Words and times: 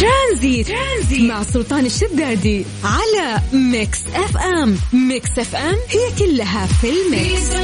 ترانزيت, 0.00 0.66
ترانزيت. 0.66 1.30
مع 1.30 1.42
سلطان 1.42 1.86
الشدادي 1.86 2.64
على 2.84 3.40
Mix 3.52 4.06
FM. 4.06 4.76
Mix 4.92 5.38
FM 5.38 5.74
هي 5.74 6.26
كلها 6.26 6.66
في 6.66 6.86
ال 6.90 7.03
mix. 7.03 7.56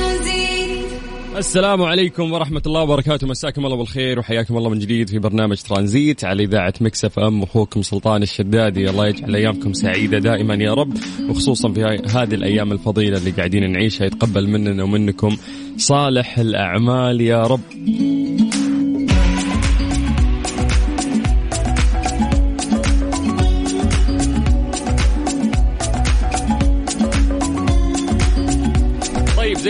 السلام 1.37 1.82
عليكم 1.82 2.32
ورحمة 2.32 2.62
الله 2.66 2.82
وبركاته. 2.82 3.26
مساكم 3.26 3.64
الله 3.66 3.76
بالخير 3.76 4.18
وحياكم 4.18 4.56
الله 4.56 4.71
من 4.71 4.79
جديد 4.79 5.10
في 5.10 5.18
برنامج 5.18 5.56
ترانزيت 5.56 6.24
على 6.24 6.42
إذاعة 6.42 6.74
Mix 6.80 7.04
FM. 7.04 7.42
أخوكم 7.42 7.82
سلطان 7.82 8.22
الشدادي. 8.22 8.90
الله 8.90 9.06
يجعل 9.06 9.35
أيامكم 9.35 9.72
سعيدة 9.72 10.19
دائما 10.19 10.54
يا 10.54 10.74
رب. 10.74 10.94
وخصوصا 11.28 11.72
في 11.72 11.80
هذه 12.14 12.35
الأيام 12.35 12.72
الفضيلة 12.72 13.19
اللي 13.19 13.30
قاعدين 13.30 13.72
نعيشها 13.72 14.04
يتقبل 14.04 14.49
مننا 14.49 14.85
ومنكم 14.85 15.37
صالح 15.76 16.38
الأعمال 16.38 17.20
يا 17.20 17.42
رب. 17.42 17.60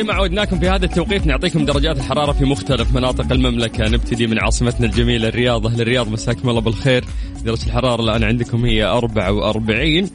زي 0.02 0.08
ما 0.08 0.14
عودناكم 0.14 0.58
في 0.58 0.68
هذا 0.68 0.84
التوقيت. 0.84 1.26
نعطيكم 1.26 1.64
درجات 1.64 1.96
الحرارة 1.96 2.32
في 2.32 2.44
مختلف 2.44 2.94
مناطق 2.94 3.32
المملكة. 3.32 3.88
نبتدي 3.88 4.26
من 4.26 4.38
عاصمتنا 4.38 4.86
الجميلة 4.86 5.28
الرياض 5.28 5.66
أهل 5.66 5.80
الرياض 5.80 6.08
مساكم 6.08 6.48
الله 6.48 6.60
بالخير. 6.60 7.04
درجة 7.44 7.66
الحرارة 7.66 8.02
الآن 8.02 8.24
عندكم 8.24 8.64
هي 8.64 8.84
44 8.84 10.10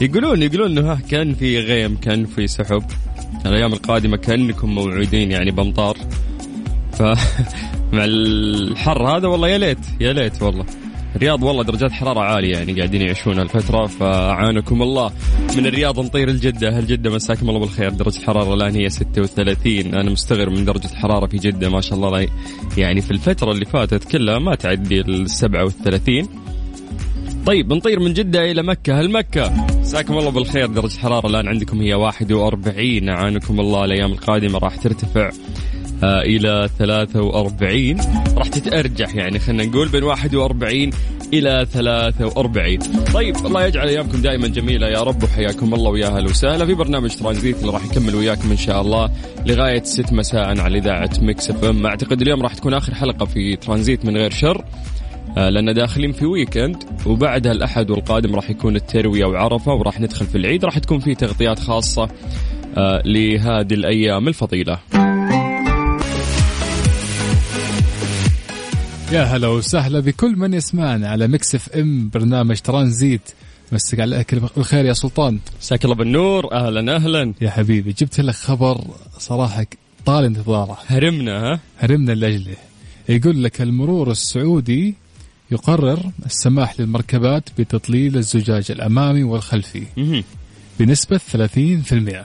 يقولون 0.00 0.42
يقولون 0.42 0.78
إنه 0.78 1.00
كان 1.10 1.34
في 1.34 1.60
غيم 1.60 1.96
كان 1.96 2.26
في 2.26 2.46
سحب. 2.46 2.82
الأيام 3.46 3.72
القادمة 3.72 4.16
كأنكم 4.16 4.74
موعودين 4.74 5.30
يعني 5.30 5.50
بامطار 5.50 5.96
ف 6.92 7.02
مع 7.92 8.04
الحر 8.04 9.16
هذا 9.16 9.28
والله 9.28 9.48
يا 9.48 9.58
ليت 9.58 9.78
يا 10.00 10.12
ليت 10.12 10.42
والله. 10.42 10.64
الرياض 11.16 11.42
والله 11.42 11.62
درجات 11.64 11.92
حرارة 11.92 12.20
عالية 12.20 12.52
يعني 12.56 12.72
قاعدين 12.72 13.02
يعيشون 13.02 13.40
الفترة 13.40 13.86
فأعانكم 13.86 14.82
الله. 14.82 15.12
من 15.56 15.66
الرياض 15.66 16.00
نطير 16.00 16.28
الجدة 16.28 16.78
هل 16.78 16.86
جدة 16.86 17.10
مساكم 17.10 17.48
الله 17.48 17.60
بالخير؟ 17.60 17.90
درجة 17.90 18.18
الحرارة 18.18 18.54
الآن 18.54 18.74
هي 18.74 18.88
36 18.88 19.94
أنا 19.94 20.10
مستغرب 20.10 20.52
من 20.52 20.64
درجة 20.64 20.86
الحرارة 20.86 21.26
في 21.26 21.36
جدة 21.36 21.68
ما 21.68 21.80
شاء 21.80 21.94
الله. 21.94 22.28
يعني 22.76 23.00
في 23.00 23.10
الفترة 23.10 23.52
اللي 23.52 23.64
فاتت 23.64 24.04
كلها 24.04 24.38
ما 24.38 24.54
تعدي 24.54 25.00
ال 25.00 25.30
37 25.30 26.28
طيب 27.46 27.68
بنطير 27.68 28.00
من 28.00 28.12
جدة 28.12 28.50
إلى 28.50 28.62
مكة 28.62 29.00
هل 29.00 29.12
مكة؟ 29.12 29.52
مساكم 29.80 30.18
الله 30.18 30.30
بالخير. 30.30 30.66
درجة 30.66 30.94
الحرارة 30.94 31.26
الآن 31.26 31.48
عندكم 31.48 31.80
هي 31.80 31.94
41 31.94 33.08
أعانكم 33.08 33.60
الله. 33.60 33.84
الأيام 33.84 34.12
القادمة 34.12 34.58
راح 34.58 34.76
ترتفع. 34.76 35.30
إلى 36.04 36.68
43 36.78 37.96
راح 38.36 38.48
تتأرجح 38.48 39.14
يعني 39.14 39.38
خلينا 39.38 39.64
نقول 39.64 39.88
بين 39.88 40.02
41 40.02 40.90
إلى 41.32 41.66
43 41.72 42.78
طيب 43.14 43.36
الله 43.36 43.66
يجعل 43.66 43.88
أيامكم 43.88 44.22
دائما 44.22 44.48
جميلة. 44.48 44.86
يا 44.88 45.00
رب 45.02 45.22
وحياكم 45.22 45.74
الله 45.74 45.90
ويا 45.90 46.06
أهلا 46.06 46.24
وسهلا 46.24 46.66
في 46.66 46.74
برنامج 46.74 47.16
ترانزيت 47.16 47.60
اللي 47.60 47.72
راح 47.72 47.84
يكمل 47.84 48.14
وياكم 48.14 48.50
إن 48.50 48.56
شاء 48.56 48.80
الله 48.80 49.10
لغاية 49.46 49.82
6 49.82 50.14
مساء 50.14 50.60
على 50.60 50.78
إذاعة 50.78 51.10
Mix 51.20 51.50
FM. 51.50 51.86
أعتقد 51.86 52.22
اليوم 52.22 52.42
راح 52.42 52.54
تكون 52.54 52.74
آخر 52.74 52.94
حلقة 52.94 53.26
في 53.26 53.56
ترانزيت 53.56 54.04
من 54.04 54.16
غير 54.16 54.30
شر. 54.30 54.64
آه، 55.38 55.48
لأن 55.48 55.74
داخلين 55.74 56.12
في 56.12 56.26
weekend 56.26 56.76
وبعدها 57.06 57.52
الأحد 57.52 57.90
والقادم 57.90 58.34
راح 58.34 58.50
يكون 58.50 58.76
التروية 58.76 59.24
وعرفة 59.24 59.72
وراح 59.72 60.00
ندخل 60.00 60.26
في 60.26 60.38
العيد. 60.38 60.64
راح 60.64 60.78
تكون 60.78 60.98
في 60.98 61.14
تغطيات 61.14 61.58
خاصة 61.58 62.08
آه، 62.76 63.02
لهذه 63.04 63.74
الأيام 63.74 64.28
الفضيلة. 64.28 64.78
يا 69.12 69.22
هلا 69.22 69.48
وسهلا 69.48 70.00
بكل 70.00 70.36
من 70.36 70.54
يسمعنا 70.54 71.08
على 71.08 71.28
Mix 71.28 71.54
FM 71.54 72.10
برنامج 72.14 72.60
ترانزيت. 72.60 73.20
مسك 73.72 74.00
على 74.00 74.24
الخير 74.56 74.84
يا 74.84 74.92
سلطان. 74.92 75.38
مساك 75.60 75.84
الله 75.84 75.96
بالنور 75.96 76.52
أهلا 76.52 76.96
أهلا. 76.96 77.34
يا 77.40 77.50
حبيبي 77.50 77.92
جبت 77.92 78.20
لك 78.20 78.34
خبر 78.34 78.84
صراحة 79.18 79.66
طال 80.06 80.24
انتظاره. 80.24 80.78
هرمنا 80.86 81.40
ها؟ 81.40 81.60
هرمنا 81.78 82.12
لأجله. 82.12 82.56
يقول 83.08 83.44
لك 83.44 83.62
المرور 83.62 84.10
السعودي 84.10 84.94
يقرر 85.50 86.10
السماح 86.26 86.80
للمركبات 86.80 87.48
بتطليل 87.58 88.16
الزجاج 88.16 88.70
الأمامي 88.70 89.22
والخلفي. 89.22 89.82
بنسبة 90.78 91.20
30% 91.32 92.24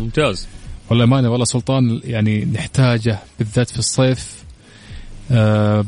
ممتاز. 0.00 0.46
والله 0.90 1.06
ما 1.06 1.28
والله 1.28 1.44
سلطان 1.44 2.00
يعني 2.04 2.44
نحتاجه 2.44 3.18
بالذات 3.38 3.70
في 3.70 3.78
الصيف. 3.78 4.46
آه، 5.30 5.84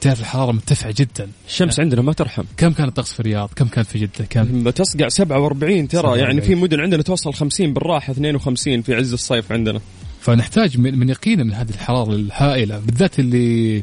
تعرف 0.00 0.20
الحرارة 0.20 0.52
مرتفعه 0.52 0.94
جدا. 0.98 1.28
الشمس 1.48 1.80
عندنا 1.80 2.02
ما 2.02 2.12
ترحم. 2.12 2.42
كم 2.56 2.72
كان 2.72 2.88
الطقس 2.88 3.12
في 3.12 3.20
الرياض؟ 3.20 3.50
كم 3.56 3.68
كان 3.68 3.84
في 3.84 3.98
جدة؟ 3.98 4.24
كم؟ 4.30 4.64
بتصقع 4.64 5.08
47 5.08 5.88
ترى 5.88 6.02
47. 6.02 6.18
يعني 6.18 6.40
في 6.40 6.54
مدن 6.54 6.80
عندنا 6.80 7.02
توصل 7.02 7.34
50 7.34 7.74
بالراحة 7.74 8.10
52 8.10 8.82
في 8.82 8.94
عز 8.94 9.12
الصيف 9.12 9.52
عندنا. 9.52 9.80
فنحتاج 10.20 10.78
من, 10.78 11.08
يقينا 11.08 11.44
من 11.44 11.52
هذه 11.52 11.70
الحرارة 11.70 12.12
الهائلة 12.12 12.78
بالذات 12.78 13.18
اللي 13.18 13.82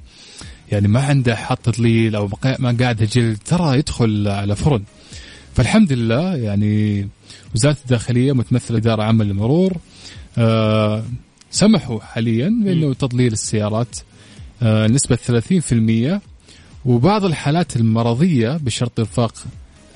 يعني 0.72 0.88
ما 0.88 1.02
عنده 1.02 1.36
حط 1.36 1.60
تضليل 1.60 2.16
أو 2.16 2.30
ما 2.60 2.78
قاعد 2.80 3.04
جلد 3.04 3.38
ترى 3.46 3.78
يدخل 3.78 4.28
على 4.28 4.56
فرن. 4.56 4.84
فالحمد 5.56 5.94
لله 5.94 6.36
يعني 6.36 7.08
وزارة 7.56 7.78
الداخلية 7.86 8.32
متمثلة 8.34 8.78
إدارة 8.78 9.04
عامه 9.04 9.24
للمرور 9.24 9.74
آه 10.38 11.04
سمحوا 11.52 12.00
حاليا 12.00 12.50
بإنه 12.64 12.94
تضليل 12.94 13.34
السيارات 13.34 13.98
آه، 13.98 14.13
نسبة 14.64 15.16
30% 15.16 16.22
وبعض 16.86 17.26
الحالات 17.26 17.76
المرضية 17.76 18.58
بشرط 18.58 19.00
إرفاق 19.00 19.34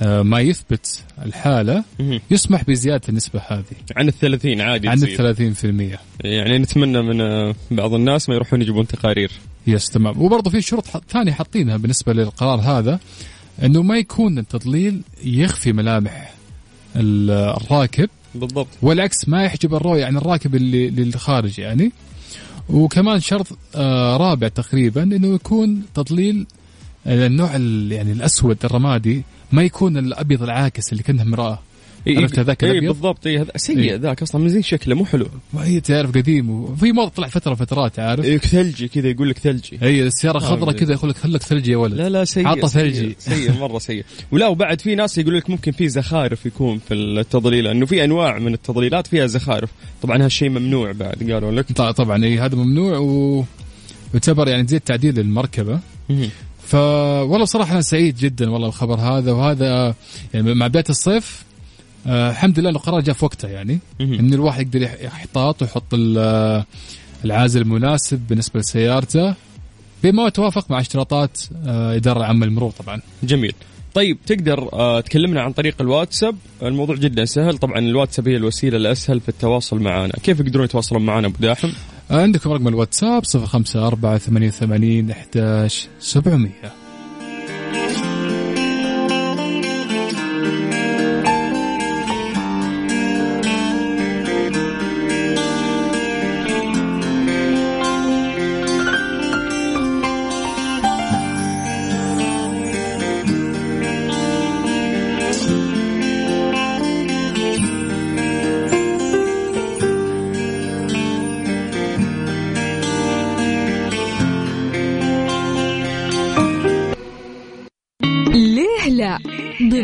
آه، 0.02 0.22
ما 0.22 0.40
يثبت 0.40 1.04
الحالة 1.26 1.84
يسمح 2.32 2.64
بزيادة 2.64 3.02
النسبة 3.10 3.42
هذه. 3.48 3.64
عن 3.96 4.08
الثلاثين 4.08 4.62
عادي 4.62 4.90
عن 4.90 5.04
الثلاثين 5.04 5.54
في 5.54 5.68
المية. 5.68 6.00
يعني 6.22 6.58
نتمنى 6.58 7.02
من 7.02 7.22
آه، 7.22 7.56
بعض 7.72 7.94
الناس 7.94 8.30
ما 8.30 8.36
يروحون 8.36 8.62
يجيبون 8.62 8.88
تقارير. 8.88 9.32
يس 9.68 9.90
تمام. 9.90 10.22
وبرضه 10.22 10.50
في 10.50 10.62
شروط 10.62 10.86
ثانية 11.10 11.32
حاطينها 11.32 11.78
بالنسبة 11.78 12.14
للقرار 12.14 12.60
هذا 12.60 13.00
إنه 13.64 13.82
ما 13.82 13.98
يكون 13.98 14.38
التضليل 14.38 15.02
يخفي 15.24 15.74
ملامح 15.74 16.34
الراكب. 16.96 18.10
بالضبط. 18.36 18.68
والعكس 18.82 19.30
ما 19.30 19.44
يحجب 19.44 19.76
الرؤية 19.76 20.06
عن 20.06 20.18
الراكب 20.18 20.56
اللي 20.56 20.90
للخارج 20.90 21.60
يعني. 21.60 21.92
وكمان 22.70 23.20
شرط 23.20 23.48
آه 23.76 24.18
رابع 24.18 24.48
تقريبا 24.48 25.04
إنه 25.04 25.36
يكون 25.36 25.82
تضليل 25.94 26.48
النوع 27.08 27.52
يعني 27.96 28.12
الأسود 28.12 28.58
الرمادي 28.64 29.24
ما 29.52 29.64
يكون 29.64 29.98
الأبيض 29.98 30.44
العاكس 30.44 30.92
اللي 30.92 31.04
كأنه 31.04 31.24
مراه 31.24 31.52
إيه 31.52 31.60
عرفت 32.16 32.40
هذاك 32.40 32.64
إيه 32.64 32.88
بالضبط. 32.88 33.28
إيه 33.28 33.46
سيء 33.56 33.78
إيه. 33.78 33.96
ذاك 33.96 34.22
أصلا 34.22 34.42
من 34.42 34.50
زين 34.50 34.62
شكله 34.62 34.96
مو 34.96 35.06
حلو. 35.06 35.28
وهي 35.54 35.80
تعرف 35.80 36.10
قديم 36.10 36.50
وفي 36.50 36.92
موضه 36.92 37.10
طلع 37.10 37.28
فترة 37.28 37.56
فترات 37.56 38.00
عارف؟ 38.00 38.26
إيه 38.26 38.38
ثلجي 38.38 38.88
كذا 38.88 39.08
يقول 39.08 39.30
لك 39.30 39.38
ثلجي. 39.38 39.80
اي 39.84 40.04
السيارة 40.04 40.40
خضراء 40.40 40.76
كذا 40.76 40.94
يقول 40.94 41.10
لك 41.10 41.18
خلك 41.18 41.44
ثلجي 41.44 41.72
يا 41.72 41.78
ولد؟ 41.78 41.94
لا 41.94 42.10
لا 42.10 42.26
سيء 42.26 42.48
عطى 42.48 42.68
ثلجي. 42.68 43.16
سيء 43.20 43.52
مرة 43.62 43.80
سيء. 43.80 44.06
ولا 44.32 44.48
وبعد 44.48 44.82
في 44.82 44.96
ناس 44.96 45.18
يقول 45.18 45.38
لك 45.38 45.50
ممكن 45.50 45.72
في 45.72 45.90
زخارف 45.90 46.46
يكون 46.46 46.80
في 46.88 46.94
التضليل 46.94 47.64
لأنه 47.64 47.86
في 47.86 48.04
أنواع 48.04 48.40
من 48.40 48.54
التضليلات 48.54 49.08
فيها 49.08 49.28
زخارف. 49.28 49.70
طبعا 50.02 50.26
هالشيء 50.26 50.50
ممنوع 50.50 50.92
بعد 50.92 51.32
قالوا 51.32 51.52
لك. 51.52 51.72
طبعا 51.72 52.24
اي 52.24 52.40
هذا 52.40 52.56
ممنوع 52.56 52.98
و 52.98 53.44
يعتبر 54.14 54.48
يعني 54.48 54.68
زي 54.68 54.80
تعديل 54.80 55.16
للمركبة. 55.16 55.80
ف 56.68 56.76
والله 56.76 57.44
بصراحه 57.44 57.74
أنا 57.74 57.82
سعيد 57.82 58.16
جدا 58.16 58.50
والله 58.50 58.68
الخبر 58.68 59.00
هذا 59.00 59.32
وهذا 59.32 59.96
يعني 60.34 60.54
مع 60.54 60.68
بداية 60.68 60.84
الصيف 60.90 61.47
آه 62.08 62.32
الحمد 62.32 62.60
لله 62.60 62.70
القرار 62.70 63.02
جاء 63.02 63.16
في 63.16 63.26
وقته 63.26 63.48
يعني. 63.48 63.80
إن 64.02 64.34
الواحد 64.34 64.76
يقدر 64.76 64.90
يحتاط 65.02 65.62
ويحط 65.62 65.94
العازل 67.26 67.62
المناسب 67.62 68.20
بالنسبة 68.30 68.60
لسيارته 68.60 69.36
بما 70.04 70.28
يتوافق 70.28 70.72
مع 70.72 70.80
اشتراطات 70.80 71.38
آه 71.68 71.96
إدارة 71.96 72.20
العامه 72.20 72.46
للمرور 72.46 72.72
طبعا. 72.72 73.02
جميل. 73.24 73.54
طيب 73.94 74.18
تقدر 74.26 74.70
آه 74.74 75.00
تكلمنا 75.02 75.42
عن 75.42 75.52
طريق 75.54 75.76
الواتساب. 75.82 76.36
الموضوع 76.64 76.96
جدا 76.96 77.26
سهل. 77.26 77.58
طبعا 77.58 77.80
الواتساب 77.80 78.28
هي 78.28 78.38
الوسيلة 78.38 78.78
الأسهل 78.78 79.20
في 79.20 79.30
التواصل 79.30 79.80
معنا. 79.80 80.14
كيف 80.24 80.40
يقدرون 80.40 80.66
يتواصلون 80.66 81.06
معنا 81.06 81.28
أبو 81.28 81.36
داحم؟ 81.40 81.70
آه 82.12 82.22
عندكم 82.22 82.52
رقم 82.52 82.68
الواتساب 82.68 83.24
054 83.36 84.18
88 84.20 85.12
11 85.12 85.88
700 86.00 86.50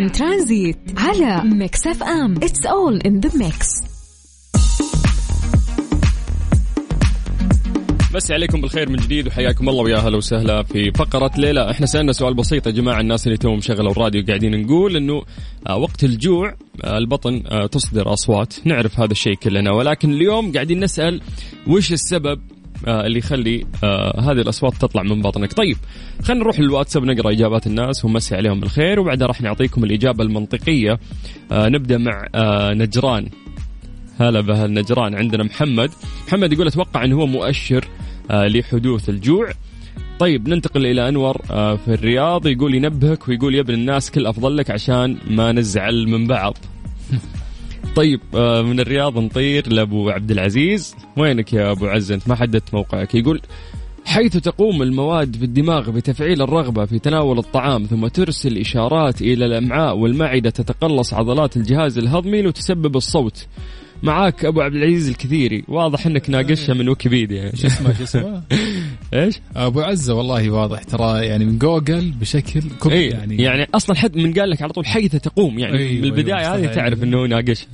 ضمن 0.04 0.12
ترانزيت 0.12 0.78
على 0.98 1.42
Mix 1.44 1.88
FM 1.88 2.36
it's 2.36 2.66
all 2.66 2.98
in 2.98 3.20
the 3.20 3.38
mix 3.38 3.68
مسا 8.14 8.32
عليكم 8.32 8.62
بالخير 8.62 8.90
من 8.90 8.96
جديد 8.96 9.28
وحياكم 9.28 9.70
الله 9.70 9.84
ويا 9.84 9.98
أهلا 9.98 10.18
وسهلا 10.18 10.64
في 10.64 10.92
فقرة 10.92 11.32
ليلى، 11.38 11.72
إحنا 11.72 11.86
سألنا 11.86 12.12
سؤال 12.12 12.34
بسيط 12.34 12.68
يا 12.68 12.72
جماعة 12.72 13.00
الناس 13.00 13.28
اللي 13.28 13.38
توهم 13.38 13.62
شغلوا 13.62 13.92
الراديو 13.92 14.26
قاعدين 14.28 14.62
نقول 14.62 14.96
إنه 14.96 15.22
آه، 15.68 15.78
وقت 15.78 16.04
الجوع 16.04 16.56
آه، 16.84 16.98
البطن 16.98 17.44
آه، 17.48 17.66
تصدر 17.66 18.14
أصوات، 18.14 18.54
نعرف 18.66 19.00
هذا 19.00 19.12
الشيء 19.12 19.36
كلنا 19.36 19.72
ولكن 19.72 20.14
اليوم 20.14 20.52
قاعدين 20.52 20.84
نسأل 20.84 21.22
وش 21.68 21.94
السبب 21.94 22.42
اللي 22.88 23.20
يخلي 23.20 23.66
هذه 24.20 24.42
الأصوات 24.42 24.74
تطلع 24.74 25.04
من 25.04 25.22
بطنك. 25.22 25.54
طيب 25.54 25.78
خلينا 26.24 26.44
نروح 26.44 26.60
للواتساب 26.60 27.04
نقرأ 27.04 27.32
إجابات 27.32 27.68
الناس. 27.68 28.06
ونمسي 28.06 28.36
عليهم 28.36 28.60
بالخير 28.60 29.00
وبعدها 29.00 29.28
راح 29.28 29.42
نعطيكم 29.42 29.84
الإجابة 29.84 30.24
المنطقية. 30.24 31.00
نبدأ 31.52 31.98
مع 31.98 32.28
نجران. 32.74 33.30
هلا 34.20 34.42
بهالنجران 34.42 35.16
عندنا 35.16 35.44
محمد. 35.44 35.90
محمد 36.28 36.54
يقول 36.54 36.68
أتوقع 36.68 37.04
إنه 37.04 37.16
هو 37.16 37.26
مؤشر 37.26 37.88
آه، 38.32 38.48
لحدوث 38.48 39.10
الجوع. 39.10 39.52
طيب 40.20 40.50
ننتقل 40.50 40.86
إلى 40.86 41.10
أنور 41.10 41.42
آه، 41.52 41.76
في 41.76 41.94
الرياض 41.94 42.48
يقول 42.48 42.76
ينبهك 42.76 43.28
ويقول 43.28 43.56
يا 43.56 43.62
ابن 43.62 43.74
الناس 43.74 44.12
كل 44.12 44.28
أفضل 44.28 44.58
لك 44.58 44.72
عشان 44.72 45.18
ما 45.28 45.52
نزعل 45.52 46.08
من 46.08 46.28
بعض. 46.28 46.58
طيب 47.96 48.20
آه، 48.36 48.62
من 48.62 48.80
الرياض 48.80 49.18
نطير 49.18 49.74
لأبو 49.74 50.10
عبد 50.10 50.32
العزيز. 50.32 50.96
وينك 51.18 51.54
يا 51.54 51.72
أبو 51.72 51.86
عز 51.86 52.12
انت 52.12 52.28
ما 52.28 52.36
حددت 52.36 52.74
موقعك. 52.74 53.16
يقول 53.16 53.42
حيث 54.06 54.38
تقوم 54.38 54.82
المواد 54.82 55.36
في 55.36 55.44
الدماغ 55.46 55.90
بتفعيل 55.90 56.42
الرغبة 56.42 56.86
في 56.86 57.00
تناول 57.00 57.38
الطعام 57.38 57.86
ثم 57.86 58.08
ترسل 58.08 58.58
إشارات 58.58 59.22
إلى 59.22 59.46
الأمعاء 59.46 59.98
والمعدة 59.98 60.50
تتقلص 60.50 61.14
عضلات 61.14 61.58
الجهاز 61.58 61.98
الهضمي 61.98 62.48
وتسبب 62.48 62.96
الصوت 62.96 63.48
معاك 64.04 64.46
أبو 64.46 64.62
عبد 64.62 64.76
العزيز 64.76 65.10
الكثيري. 65.10 65.64
واضح 65.68 66.06
إنك 66.08 66.30
ناقشها 66.30 66.74
من 66.74 66.90
ويكيبيديا. 66.90 67.38
يعني. 67.38 67.56
شو 67.56 67.68
اسمه 67.68 67.94
شو 67.94 68.04
اسمه؟ 68.04 68.44
إيش؟ 69.14 69.40
أبو 69.56 69.82
عزة 69.82 70.14
والله 70.14 70.50
واضح. 70.50 70.84
ترى 70.84 71.26
يعني 71.26 71.46
من 71.46 71.58
جوجل 71.58 72.12
بشكل 72.12 72.62
كبير 72.62 72.92
أيه 72.92 73.12
يعني. 73.12 73.36
يعني 73.42 73.68
أصلا 73.76 73.96
حد 73.96 74.18
من 74.18 74.34
قال 74.34 74.50
لك 74.50 74.62
على 74.62 74.74
طول 74.74 74.86
حيث 74.86 75.16
تقوم 75.16 75.60
يعني 75.60 75.78
أيه 75.78 75.98
من 75.98 76.04
البداية 76.04 76.36
أيوة 76.36 76.56
هذه 76.56 76.74
تعرف 76.74 77.04
إنه 77.04 77.26
ناقشها. 77.26 77.68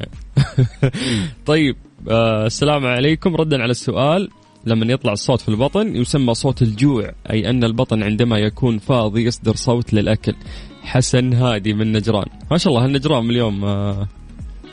طيب 1.45 1.75
آه 2.09 2.45
السلام 2.45 2.85
عليكم. 2.85 3.35
ردا 3.35 3.61
على 3.61 3.71
السؤال. 3.71 4.29
لما 4.65 4.93
يطلع 4.93 5.13
الصوت 5.13 5.41
في 5.41 5.49
البطن 5.49 5.95
يسمى 5.95 6.33
صوت 6.33 6.61
الجوع 6.61 7.11
أي 7.31 7.49
أن 7.49 7.63
البطن 7.63 8.03
عندما 8.03 8.37
يكون 8.37 8.77
فاضي 8.77 9.23
يصدر 9.23 9.55
صوت 9.55 9.93
للأكل. 9.93 10.35
حسن 10.81 11.33
هادي 11.33 11.73
من 11.73 11.91
نجران. 11.91 12.25
ما 12.51 12.57
شاء 12.57 12.73
الله 12.73 12.85
النجران 12.85 13.23
من 13.23 13.29
اليوم 13.29 13.65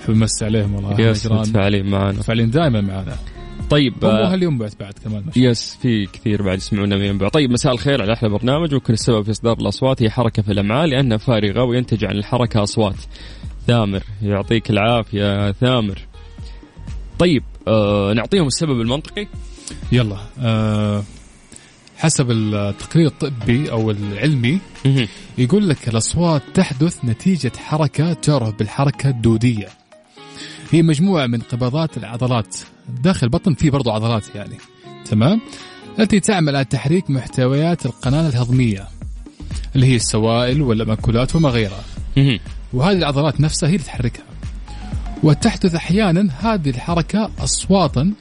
آه 0.09 0.13
بمس 0.13 0.43
عليهم 0.43 0.75
والله 0.75 1.01
يس 1.01 1.27
فعلين 1.27 1.87
معنا 1.87 2.23
فعلين 2.23 2.51
دائما 2.51 2.81
معنا 2.81 3.17
طيب 3.71 4.05
آه 4.05 4.35
اليوم 4.35 4.59
بعد 4.59 4.73
بعد 4.81 4.93
كمان 5.05 5.25
مش 5.27 5.37
يس 5.37 5.79
في 5.83 6.07
كثير 6.07 6.43
بعد 6.43 6.59
يسمعونا 6.59 6.97
من 6.97 7.19
بعد 7.19 7.31
طيب 7.31 7.51
مساء 7.51 7.73
الخير 7.73 8.03
على 8.03 8.13
أحلى 8.13 8.29
برنامج 8.29 8.75
وكل 8.75 8.93
السبب 8.93 9.23
في 9.23 9.31
إصدار 9.31 9.57
الأصوات 9.59 10.03
هي 10.03 10.11
حركة 10.11 10.43
في 10.43 10.53
الأمعاء 10.53 10.87
لانها 10.87 11.17
فارغة 11.17 11.65
وينتج 11.65 12.05
عن 12.05 12.17
الحركة 12.17 12.63
أصوات. 12.63 12.95
ثامر 13.67 14.03
يعطيك 14.23 14.71
العافية 14.71 15.53
ثامر. 15.53 15.99
طيب 17.19 17.43
آه 17.69 18.13
نعطيهم 18.13 18.47
السبب 18.47 18.81
المنطقي. 18.81 19.27
يلا 19.93 20.17
آه 20.41 21.03
حسب 21.97 22.31
التقرير 22.31 23.07
الطبي 23.07 23.71
أو 23.71 23.91
العلمي 23.91 24.59
يقول 25.39 25.69
لك 25.69 25.89
الأصوات 25.89 26.43
تحدث 26.55 27.05
نتيجة 27.05 27.53
حركة 27.57 28.13
تعرف 28.13 28.59
بالحركة 28.59 29.09
الدودية. 29.09 29.69
هي 30.71 30.83
مجموعة 30.83 31.27
من 31.27 31.41
قبضات 31.41 31.97
العضلات. 31.97 32.57
داخل 33.03 33.27
البطن 33.27 33.55
في 33.55 33.71
برضو 33.71 33.91
عضلات 33.91 34.35
يعني. 34.35 34.57
تمام؟ 35.11 35.41
التي 35.99 36.21
تعمل 36.21 36.57
على 36.57 36.65
تحريك 36.65 37.11
محتويات 37.11 37.87
القناة 37.87 38.29
الهضمية. 38.29 38.89
اللي 39.75 39.87
هي 39.87 39.97
السوائل 39.97 40.63
والمأكولات 40.63 41.37
وما 41.37 41.49
غيرها. 41.49 41.85
وهذه 42.73 42.97
العضلات 42.97 43.41
نفسها 43.41 43.69
هي 43.69 43.75
اللي 43.75 43.85
تحركها. 43.85 44.25
وتحدث 45.23 45.75
أحيانا 45.75 46.29
هذه 46.41 46.71
الحركة 46.71 47.31
أصواتا 47.39 48.13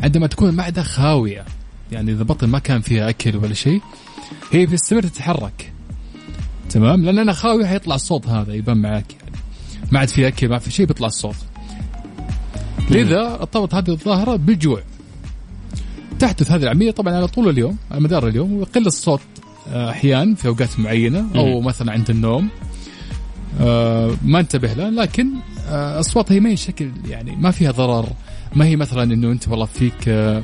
عندما 0.00 0.26
تكون 0.26 0.48
المعدة 0.48 0.82
خاوية. 0.82 1.44
يعني 1.92 2.12
إذا 2.12 2.20
البطن 2.20 2.48
ما 2.48 2.58
كان 2.58 2.80
فيها 2.80 3.08
أكل 3.08 3.36
ولا 3.36 3.54
شيء 3.54 3.80
هي 4.52 4.66
بتستمر 4.66 5.02
تتحرك. 5.02 5.72
تمام؟ 6.70 7.04
لأن 7.04 7.18
أنا 7.18 7.32
خاوية 7.32 7.66
حيطلع 7.66 7.94
الصوت 7.94 8.26
هذا 8.26 8.54
يبان 8.54 8.76
معاك 8.76 9.12
يعني. 9.12 9.36
ما 9.92 9.98
عاد 9.98 10.08
في 10.08 10.28
أكل 10.28 10.48
ما 10.48 10.58
في 10.58 10.70
شيء 10.70 10.86
بيطلع 10.86 11.06
الصوت. 11.06 11.36
لذا 12.90 13.34
ارتبط 13.40 13.74
هذه 13.74 13.90
الظاهرة 13.90 14.36
بالجوع. 14.36 14.82
تحدث 16.18 16.50
هذه 16.50 16.62
العملية 16.62 16.90
طبعا 16.90 17.14
على 17.14 17.26
طول 17.28 17.48
اليوم 17.48 17.76
على 17.90 18.00
مدار 18.00 18.28
اليوم 18.28 18.52
ويقل 18.52 18.86
الصوت 18.86 19.20
آه، 19.68 19.90
أحيانا 19.90 20.34
في 20.34 20.48
أوقات 20.48 20.80
معينة 20.80 21.26
أو 21.34 21.60
مثلا 21.60 21.92
عند 21.92 22.10
النوم. 22.10 22.48
آه، 23.60 24.16
ما 24.24 24.40
انتبه 24.40 24.72
له 24.72 24.90
لكن 24.90 25.28
آه، 25.68 26.00
أصوات 26.00 26.32
هي 26.32 26.40
ما 26.40 26.50
هي 26.50 26.56
شكل 26.56 26.90
يعني 27.08 27.36
ما 27.36 27.50
فيها 27.50 27.70
ضرر. 27.70 28.08
ما 28.54 28.64
هي 28.64 28.76
مثلا 28.76 29.02
إنه 29.02 29.32
أنت 29.32 29.48
والله 29.48 29.66
فيك 29.66 30.08
لا 30.08 30.42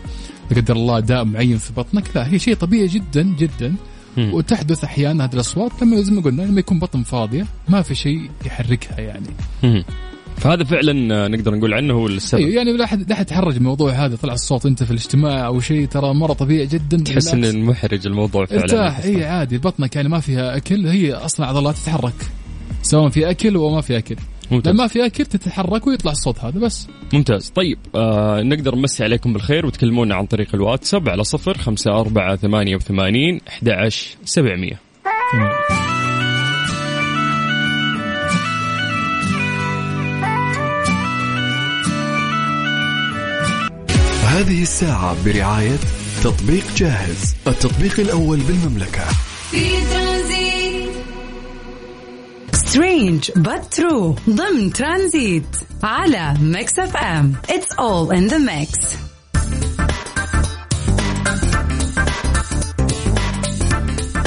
قدر 0.56 0.76
الله 0.76 1.00
داء 1.00 1.24
معين 1.24 1.58
في 1.58 1.72
بطنك 1.72 2.04
لا 2.14 2.32
هي 2.32 2.38
شيء 2.38 2.54
طبيعي 2.54 2.86
جدا 2.86 3.22
جدا. 3.22 3.74
وتحدث 4.18 4.84
أحيانا 4.84 5.24
هذه 5.24 5.34
الأصوات 5.34 5.82
لما 5.82 6.00
زي 6.00 6.12
ما 6.12 6.22
قلنا 6.22 6.42
لما 6.42 6.60
يكون 6.60 6.78
بطن 6.78 7.02
فاضية 7.02 7.46
ما 7.68 7.82
في 7.82 7.94
شيء 7.94 8.30
يحركها 8.46 9.00
يعني. 9.00 9.28
فهذا 10.36 10.64
فعلا 10.64 11.28
نقدر 11.28 11.54
نقول 11.54 11.74
عنه 11.74 11.94
هو 11.94 12.06
السبب. 12.06 12.40
أيوه 12.40 12.54
يعني 12.54 12.72
لا 12.72 12.84
أحد 12.84 13.08
لا 13.08 13.14
أحد 13.14 13.26
تحرج 13.26 13.56
الموضوع 13.56 13.92
هذا 13.92 14.16
طلع 14.16 14.32
الصوت 14.32 14.66
أنت 14.66 14.82
في 14.82 14.90
الاجتماع 14.90 15.46
أو 15.46 15.60
شيء 15.60 15.86
ترى 15.86 16.14
مرة 16.14 16.32
طبيعي 16.32 16.66
جدا. 16.66 16.96
تحس 16.96 17.34
إنه 17.34 17.52
محرج 17.70 18.06
الموضوع 18.06 18.46
فعلا. 18.46 18.62
ارتاح 18.62 18.98
اي 18.98 19.24
عادي 19.24 19.58
بطنك 19.58 19.96
يعني 19.96 20.08
ما 20.08 20.20
فيها 20.20 20.56
أكل 20.56 20.86
هي 20.86 21.12
أصلا 21.12 21.46
عضلات 21.46 21.74
تتحرك 21.74 22.14
سواء 22.82 23.08
في 23.08 23.30
أكل 23.30 23.54
أو 23.54 23.74
ما 23.74 23.80
في 23.80 23.98
أكل. 23.98 24.16
ممتاز. 24.50 24.74
لما 24.74 24.86
في 24.86 25.06
أكل 25.06 25.26
تتحرك 25.26 25.86
ويطلع 25.86 26.12
الصوت 26.12 26.38
هذا 26.38 26.58
بس. 26.58 26.88
ممتاز. 27.12 27.50
طيب 27.50 27.78
آه 27.94 28.42
نقدر 28.42 28.74
نمسي 28.74 29.04
عليكم 29.04 29.32
بالخير 29.32 29.66
وتكلمونا 29.66 30.14
عن 30.14 30.26
طريق 30.26 30.54
الواتساب 30.54 31.08
على 31.08 31.24
صفر 31.24 31.58
خمسة 31.58 32.00
أربعة 32.00 32.36
ثمانية 32.36 32.76
وثمانين 32.76 33.40
أحد 33.48 33.68
عشر 33.68 34.16
سبعمية. 34.24 34.80
هذه 44.36 44.62
الساعة 44.62 45.24
برعاية 45.24 45.78
تطبيق 46.24 46.64
جاهز 46.76 47.34
التطبيق 47.46 48.00
الأول 48.00 48.40
بالمملكة. 48.40 49.04
في 49.50 49.70
ترانزيت. 49.92 50.90
strange 52.52 53.30
but 53.36 53.74
true 53.74 54.16
ضمن 54.30 54.72
ترانزيت 54.72 55.56
على 55.82 56.34
Mix 56.40 56.78
FM. 56.78 57.34
it's 57.50 57.72
all 57.72 58.14
in 58.14 58.26
the 58.26 58.38
mix 58.38 58.96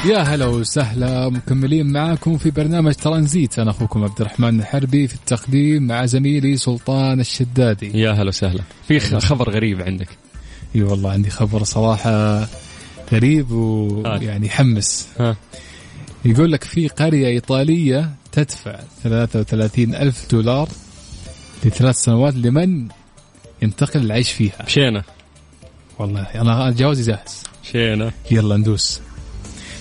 يا 0.05 0.19
هلا 0.19 0.45
وسهلا 0.45 1.29
مكملين 1.29 1.91
معاكم 1.91 2.37
في 2.37 2.51
برنامج 2.51 2.93
ترانزيت. 2.93 3.59
أنا 3.59 3.71
أخوكم 3.71 4.03
عبد 4.03 4.21
الرحمن 4.21 4.59
الحربي 4.59 5.07
في 5.07 5.15
التقديم 5.15 5.87
مع 5.87 6.05
زميلي 6.05 6.57
سلطان 6.57 7.19
الشدادي. 7.19 7.99
يا 7.99 8.11
هلا 8.11 8.27
وسهلا. 8.27 8.63
في 8.87 8.99
خبر 8.99 9.49
غريب 9.49 9.81
عندك. 9.81 10.07
إي 10.75 10.83
والله 10.83 11.11
عندي 11.11 11.29
خبر 11.29 11.63
صراحة 11.63 12.47
غريب 13.13 13.51
ويعني 13.51 14.45
يحمس 14.45 15.07
ها. 15.19 15.35
يقول 16.25 16.51
لك 16.51 16.63
في 16.63 16.87
قرية 16.87 17.27
إيطالية 17.27 18.09
تدفع 18.31 18.79
33 19.03 19.95
ألف 19.95 20.31
دولار 20.31 20.69
لثلاث 21.65 21.95
سنوات 21.95 22.35
لمن 22.35 22.87
ينتقل 23.61 24.01
العيش 24.01 24.31
فيها. 24.31 24.65
شينا. 24.67 25.03
والله 25.99 26.21
أنا 26.21 26.71
جوازي 26.71 27.03
جاهز. 27.03 27.43
شينا. 27.63 28.11
يلا 28.31 28.57
ندوس. 28.57 29.01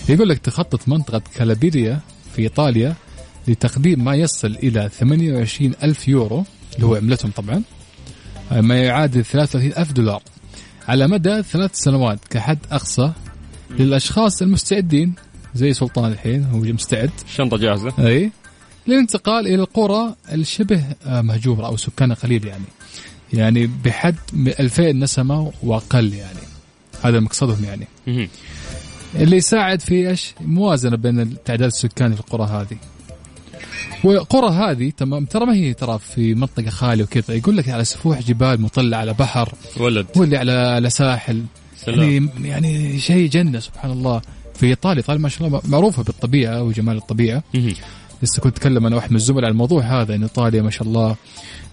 يقول 0.09 0.29
لك 0.29 0.39
تخطط 0.39 0.89
منطقة 0.89 1.23
كالابيريا 1.35 2.01
في 2.35 2.43
إيطاليا 2.43 2.95
لتقديم 3.49 4.05
ما 4.05 4.15
يصل 4.15 4.57
إلى 4.63 4.91
28 4.99 5.73
ألف 5.83 6.09
يورو 6.09 6.45
اللي 6.75 6.87
هو 6.87 6.95
عملتهم 6.95 7.31
طبعا 7.31 7.63
ما 8.51 8.83
يعادل 8.83 9.25
33 9.25 9.73
ألف 9.83 9.93
دولار. 9.93 10.23
على 10.89 11.09
مدى 11.09 11.43
ثلاث 11.43 11.75
سنوات 11.75 12.19
كحد 12.31 12.59
أقصى 12.71 13.13
للأشخاص 13.71 14.43
المستعدين 14.43 15.15
زي 15.55 15.73
سلطان 15.73 16.13
الحين 16.13 16.45
هو 16.45 16.59
مستعد. 16.59 17.11
الشنطة 17.29 17.57
جاهزة. 17.57 17.93
أي 17.99 18.31
للانتقال 18.87 19.47
إلى 19.47 19.55
القرى 19.55 20.15
الشبه 20.33 20.85
مهجورة 21.07 21.67
أو 21.67 21.77
سكانها 21.77 22.17
قليل 22.17 22.47
يعني. 22.47 22.65
يعني 23.33 23.67
بحد 23.85 24.17
2000 24.35 24.93
نسمة 24.93 25.53
وأقل 25.63 26.15
يعني. 26.15 26.41
هذا 27.03 27.21
مقصدهم 27.21 27.65
يعني. 27.65 27.87
اللي 29.15 29.37
يساعد 29.37 29.81
في 29.81 30.09
إيش؟ 30.09 30.35
موازنة 30.41 30.97
بين 30.97 31.37
تعداد 31.45 31.67
السكان 31.67 32.15
في 32.15 32.21
القرى 32.21 32.45
هذه. 32.45 32.79
وقرى 34.05 34.51
هذه 34.51 34.93
تمام 34.97 35.25
ترى 35.25 35.47
ما 35.47 35.55
هي 35.55 35.75
ترى 35.75 35.99
في 35.99 36.35
منطقة 36.35 36.71
خالية 36.71 37.03
وكذا 37.05 37.35
يقول 37.35 37.57
لك 37.57 37.69
على 37.69 37.85
سفوح 37.85 38.23
جبال 38.23 38.61
مطلة 38.61 38.97
على 38.97 39.13
بحر 39.13 39.53
ولد 39.77 40.07
واللي 40.17 40.37
على 40.37 40.53
على 40.53 40.91
ساحل 40.91 41.45
سلام. 41.77 42.01
يعني 42.01 42.49
يعني 42.49 42.99
شيء 42.99 43.29
جنة 43.29 43.61
سبحان 43.61 43.91
الله 43.91 44.23
في 44.55 44.67
إيطاليا 44.67 44.97
ايطاليا 44.97 45.21
ما 45.21 45.29
شاء 45.29 45.49
الله 45.49 45.61
معروفة 45.69 46.03
بالطبيعة 46.03 46.63
وجمال 46.63 46.97
الطبيعة. 46.97 47.43
لسه 48.23 48.41
كنت 48.41 48.57
أتكلم 48.57 48.87
أنا 48.87 48.97
واحد 48.97 49.11
من 49.11 49.17
الزملاء 49.17 49.45
عن 49.45 49.51
الموضوع 49.51 49.83
هذا 49.83 50.15
إن 50.15 50.23
إيطاليا 50.23 50.63
ما 50.63 50.71
شاء 50.71 50.89
الله 50.89 51.17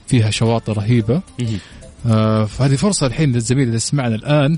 فيها 0.08 0.30
شواطئ 0.30 0.72
رهيبة. 0.72 1.22
آه 2.06 2.46
فهذه 2.46 2.76
فرصة 2.76 3.08
الحين 3.08 3.32
للزميل 3.32 3.68
اللي 3.68 3.80
سمعنا 3.80 4.16
الآن 4.16 4.58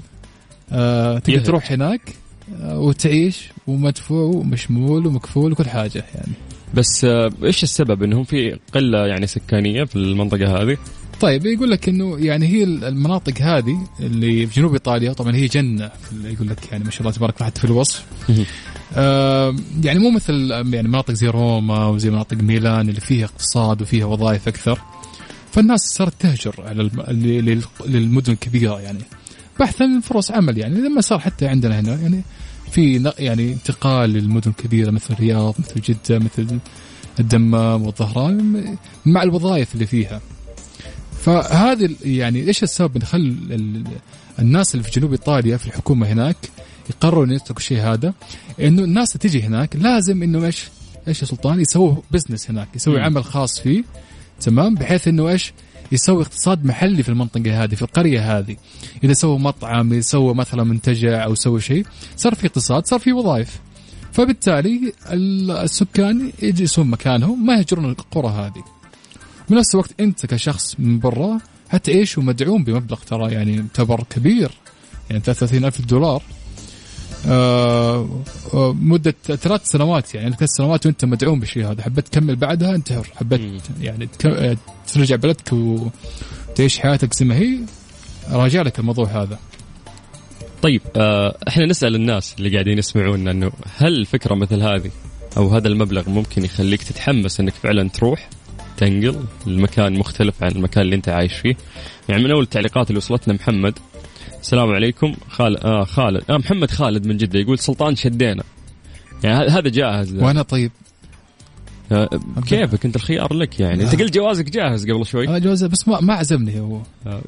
آه 0.71 1.19
تقدر. 1.19 1.39
تروح 1.39 1.71
هناك 1.71 2.01
وتعيش 2.61 3.49
ومدفوع 3.67 4.23
ومشمول 4.23 5.07
ومكفول 5.07 5.51
وكل 5.51 5.65
حاجة 5.65 6.05
يعني. 6.15 6.33
بس 6.73 7.05
آه، 7.05 7.31
إيش 7.43 7.63
السبب 7.63 8.03
إنهم 8.03 8.23
في 8.23 8.59
قلة 8.73 9.07
يعني 9.07 9.27
سكانية 9.27 9.83
في 9.83 9.95
المنطقة 9.95 10.61
هذه؟ 10.61 10.77
طيب 11.21 11.45
يقول 11.45 11.71
لك 11.71 11.89
إنه 11.89 12.17
يعني 12.19 12.47
هي 12.47 12.63
المناطق 12.63 13.41
هذه 13.41 13.87
اللي 13.99 14.47
في 14.47 14.59
جنوب 14.59 14.73
إيطاليا 14.73 15.13
طبعا 15.13 15.35
هي 15.35 15.47
جنة 15.47 15.91
يقول 16.23 16.47
لك 16.47 16.71
يعني 16.71 16.83
ما 16.83 16.91
شاء 16.91 17.01
الله 17.01 17.11
تبارك 17.11 17.35
الله 17.35 17.45
حتى 17.45 17.61
في 17.61 17.65
الوصف. 17.65 18.05
آه 18.95 19.55
يعني 19.83 19.99
مو 19.99 20.11
مثل 20.11 20.51
يعني 20.51 20.87
مناطق 20.87 21.13
زي 21.13 21.27
روما 21.27 21.87
وزي 21.87 22.09
مناطق 22.09 22.37
ميلان 22.37 22.89
اللي 22.89 23.01
فيها 23.01 23.25
اقتصاد 23.25 23.81
وفيها 23.81 24.05
وظائف 24.05 24.47
أكثر. 24.47 24.81
فالناس 25.51 25.79
صارت 25.79 26.13
تهجر 26.19 26.55
على 26.57 26.89
للمدن 27.85 28.33
الكبيرة 28.33 28.81
يعني. 28.81 28.99
بحثا 29.59 29.83
عن 29.83 29.99
فرص 29.99 30.31
عمل 30.31 30.57
يعني 30.57 30.75
لما 30.75 31.01
صار 31.01 31.19
حتى 31.19 31.47
عندنا 31.47 31.79
هنا 31.79 31.95
يعني 32.01 32.21
في 32.71 33.11
يعني 33.19 33.53
انتقال 33.53 34.09
للمدن 34.09 34.51
الكبيرة 34.51 34.91
مثل 34.91 35.13
الرياض 35.13 35.55
مثل 35.59 35.81
جدة 35.81 36.19
مثل 36.19 36.59
الدمام 37.19 37.83
والظهران 37.83 38.77
مع 39.05 39.23
الوظائف 39.23 39.73
اللي 39.73 39.85
فيها. 39.85 40.21
فهذه 41.21 41.95
يعني 42.05 42.47
إيش 42.47 42.63
السبب 42.63 42.95
اللي 42.95 43.05
خل 43.05 43.17
ال- 43.51 43.83
الناس 44.39 44.75
اللي 44.75 44.83
في 44.83 44.99
جنوب 44.99 45.11
إيطاليا 45.11 45.57
في 45.57 45.67
الحكومة 45.67 46.07
هناك 46.07 46.37
يقرروا 46.89 47.25
انه 47.25 47.33
يتركوا 47.35 47.57
الشيء 47.57 47.79
هذا؟ 47.81 48.13
إنه 48.61 48.83
الناس 48.83 49.15
اللي 49.15 49.29
تجي 49.29 49.41
هناك 49.43 49.75
لازم 49.75 50.23
إنه 50.23 50.45
إيش؟ 50.45 50.65
إيش 51.07 51.21
يا 51.21 51.27
سلطان؟ 51.27 51.61
يسووا 51.61 51.95
بزنس 52.11 52.49
هناك 52.49 52.67
يسوي. 52.75 53.01
عمل 53.01 53.23
خاص 53.23 53.59
فيه 53.59 53.83
تمام؟ 54.41 54.75
بحيث 54.75 55.07
إنه 55.07 55.29
إيش؟ 55.29 55.53
يسوي 55.91 56.21
اقتصاد 56.23 56.65
محلي 56.65 57.03
في 57.03 57.09
المنطقة 57.09 57.63
هذه 57.63 57.75
في 57.75 57.81
القرية 57.81 58.37
هذه. 58.39 58.55
إذا 59.03 59.13
سوى 59.13 59.39
مطعم 59.39 59.93
يسوى 59.93 60.33
مثلا 60.33 60.63
منتجع 60.63 61.23
أو 61.23 61.35
سوى 61.35 61.61
شيء 61.61 61.85
صار 62.15 62.35
في 62.35 62.47
اقتصاد 62.47 62.85
صار 62.85 62.99
في 62.99 63.13
وظائف. 63.13 63.59
فبالتالي 64.13 64.93
ال- 65.11 65.51
السكان 65.51 66.31
يجلسون 66.41 66.87
مكانهم 66.87 67.45
ما 67.45 67.55
يهجرون 67.55 67.85
القرى 67.85 68.27
هذه. 68.27 68.63
بنفس 69.49 69.75
الوقت 69.75 69.91
أنت 69.99 70.25
كشخص 70.25 70.75
من 70.79 70.99
برا 70.99 71.39
حتعيش 71.69 72.17
ومدعوم 72.17 72.63
بمبلغ 72.63 72.99
ترى 72.99 73.33
يعني 73.33 73.55
يعتبر 73.55 74.03
كبير 74.09 74.51
يعني 75.09 75.21
33 75.23 75.65
ألف 75.65 75.81
دولار. 75.81 76.21
آه 77.25 78.09
آه، 78.53 78.75
مدة 78.81 79.15
ثلاث 79.25 79.65
سنوات 79.65 80.15
يعني 80.15 80.35
ثلاث 80.35 80.49
سنوات 80.49 80.85
وانت 80.85 81.05
مدعوم 81.05 81.39
بالشيء 81.39 81.71
هذا. 81.71 81.83
حبيت 81.83 82.07
تكمل 82.07 82.35
بعدها 82.35 82.75
انت 82.75 82.93
حر 82.93 83.07
حبيت. 83.15 83.41
يعني 83.81 84.09
آه، 84.25 84.57
ترجع 84.93 85.15
بلدك 85.15 85.53
وتعيش 85.53 86.79
حياتك 86.79 87.13
زي 87.13 87.25
ما 87.25 87.35
هي. 87.35 87.59
راجع 88.31 88.61
لك 88.61 88.79
الموضوع 88.79 89.05
هذا. 89.05 89.39
طيب 90.61 90.81
إحنا 91.47 91.65
نسأل 91.65 91.95
الناس 91.95 92.35
اللي 92.37 92.49
قاعدين 92.49 92.77
يسمعونا 92.77 93.31
إنه 93.31 93.51
هل 93.77 94.05
فكره 94.05 94.35
مثل 94.35 94.61
هذه 94.61 94.91
أو 95.37 95.47
هذا 95.49 95.67
المبلغ 95.67 96.09
ممكن 96.09 96.45
يخليك 96.45 96.83
تتحمس 96.83 97.39
إنك 97.39 97.53
فعلا 97.53 97.89
تروح 97.89 98.29
تنقل 98.77 99.25
المكان 99.47 99.99
مختلف 99.99 100.43
عن 100.43 100.51
المكان 100.51 100.83
اللي 100.83 100.95
أنت 100.95 101.09
عايش 101.09 101.33
فيه؟ 101.33 101.55
يعني 102.09 102.23
من 102.23 102.31
أول 102.31 102.43
التعليقات 102.43 102.89
اللي 102.89 102.97
وصلتنا 102.97 103.33
محمد 103.33 103.79
السلام 104.41 104.69
عليكم. 104.71 105.15
خالد 105.29 105.57
آه 105.57 105.83
خالد. 105.83 106.23
آه 106.29 106.37
محمد 106.37 106.71
خالد 106.71 107.07
من 107.07 107.17
جدة 107.17 107.39
يقول 107.39 107.59
سلطان 107.59 107.95
شدينا. 107.95 108.43
يعني 109.23 109.47
هذا 109.47 109.69
جاهز. 109.69 110.15
وأنا 110.15 110.41
طيب. 110.41 110.71
آه 111.91 112.09
كيفك؟ 112.47 112.85
أنت 112.85 112.95
الخيار 112.95 113.33
لك 113.33 113.59
يعني. 113.59 113.83
أنت 113.83 114.01
قلت 114.01 114.13
جوازك 114.13 114.49
جاهز 114.49 114.91
قبل 114.91 115.05
شوي. 115.05 115.27
أنا 115.27 115.39
جوزه 115.39 115.67
بس 115.67 115.87
ما 115.87 115.99
ما 116.01 116.13
عزمني 116.13 116.59
هو. 116.59 116.81
آه، 117.07 117.21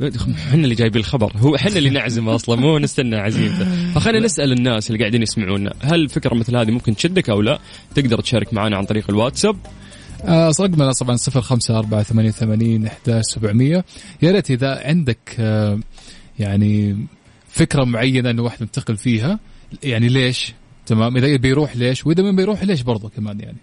إحنا 0.48 0.64
اللي 0.64 0.76
جايبين 0.76 1.00
الخبر. 1.00 1.32
هو 1.38 1.56
إحنا 1.56 1.78
اللي 1.78 1.90
نعزمه 1.90 2.36
أصلا 2.36 2.56
مو 2.56 2.78
نستنى 2.78 3.16
عزيمته. 3.16 3.92
فخلينا 3.96 4.26
نسأل 4.26 4.52
الناس 4.52 4.88
اللي 4.88 5.00
قاعدين 5.00 5.22
يسمعونا 5.22 5.74
هل 5.82 6.10
فكرة 6.10 6.36
مثل 6.36 6.56
هذه 6.56 6.72
ممكن 6.72 6.96
تشدك 6.96 7.30
أو 7.30 7.42
لا؟ 7.42 7.60
تقدر 7.96 8.22
تشارك 8.22 8.54
معنا 8.54 8.78
عن 8.78 8.86
طريق 8.86 9.10
الواتساب. 9.10 9.56
آه 10.24 10.52
رقمنا 10.60 10.92
طبعا 10.92 11.18
أربعة 11.70 12.04
ثمانية 12.04 12.30
وثمانين 12.30 12.86
إحدى 12.86 13.24
سبعمية. 13.24 13.86
يا 14.22 14.32
ريت 14.32 14.52
إذا 14.52 14.82
عندك 14.86 15.36
آه 15.40 15.80
يعني 16.40 16.98
فكرة 17.50 17.84
معينة 17.84 18.30
إنه 18.30 18.44
واحد 18.44 18.62
ينتقل 18.62 18.98
فيها 18.98 19.40
يعني 19.84 20.08
ليش؟ 20.10 20.54
تمام؟ 20.86 21.18
إذا 21.18 21.36
بيروح 21.36 21.78
ليش؟ 21.78 22.06
وإذا 22.06 22.24
ما 22.24 22.32
بيروح 22.32 22.64
ليش 22.64 22.82
برضه 22.82 23.10
كمان 23.10 23.40
يعني. 23.40 23.58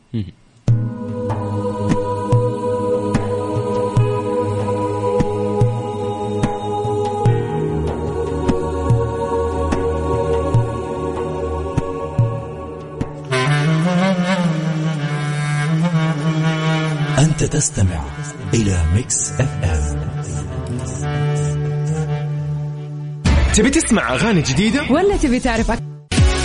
أنت 17.18 17.44
تستمع 17.44 18.04
إلى 18.54 18.84
Mix 18.94 19.32
FM. 19.32 19.75
تبي 23.56 23.70
تسمع 23.70 24.14
أغاني 24.14 24.42
جديدة؟ 24.42 24.86
ولا 24.90 25.16
تبي 25.16 25.40
تعرف 25.40 25.70
أك... 25.70 25.78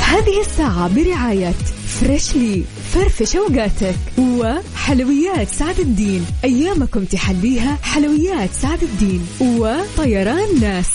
هذه 0.01 0.41
الساعة 0.41 0.95
برعاية 0.95 1.51
Freshly 1.99 2.63
فرفش 2.93 3.35
اوقاتك 3.35 3.95
وحلويات 4.19 5.47
سعد 5.47 5.79
الدين. 5.79 6.25
أيامكم 6.43 7.05
تحليها 7.05 7.75
حلويات 7.75 8.49
سعد 8.53 8.83
الدين. 8.83 9.27
وطيران 9.41 10.61
ناس. 10.61 10.87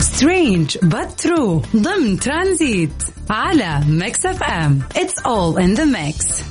strange 0.00 0.78
but 0.78 1.26
true. 1.26 1.76
ضمن 1.76 2.18
ترانزيت. 2.20 2.92
على 3.30 3.80
Mix 3.88 4.26
FM 4.26 4.82
It's 4.94 5.22
all 5.24 5.56
in 5.56 5.80
the 5.80 5.86
mix. 5.86 6.42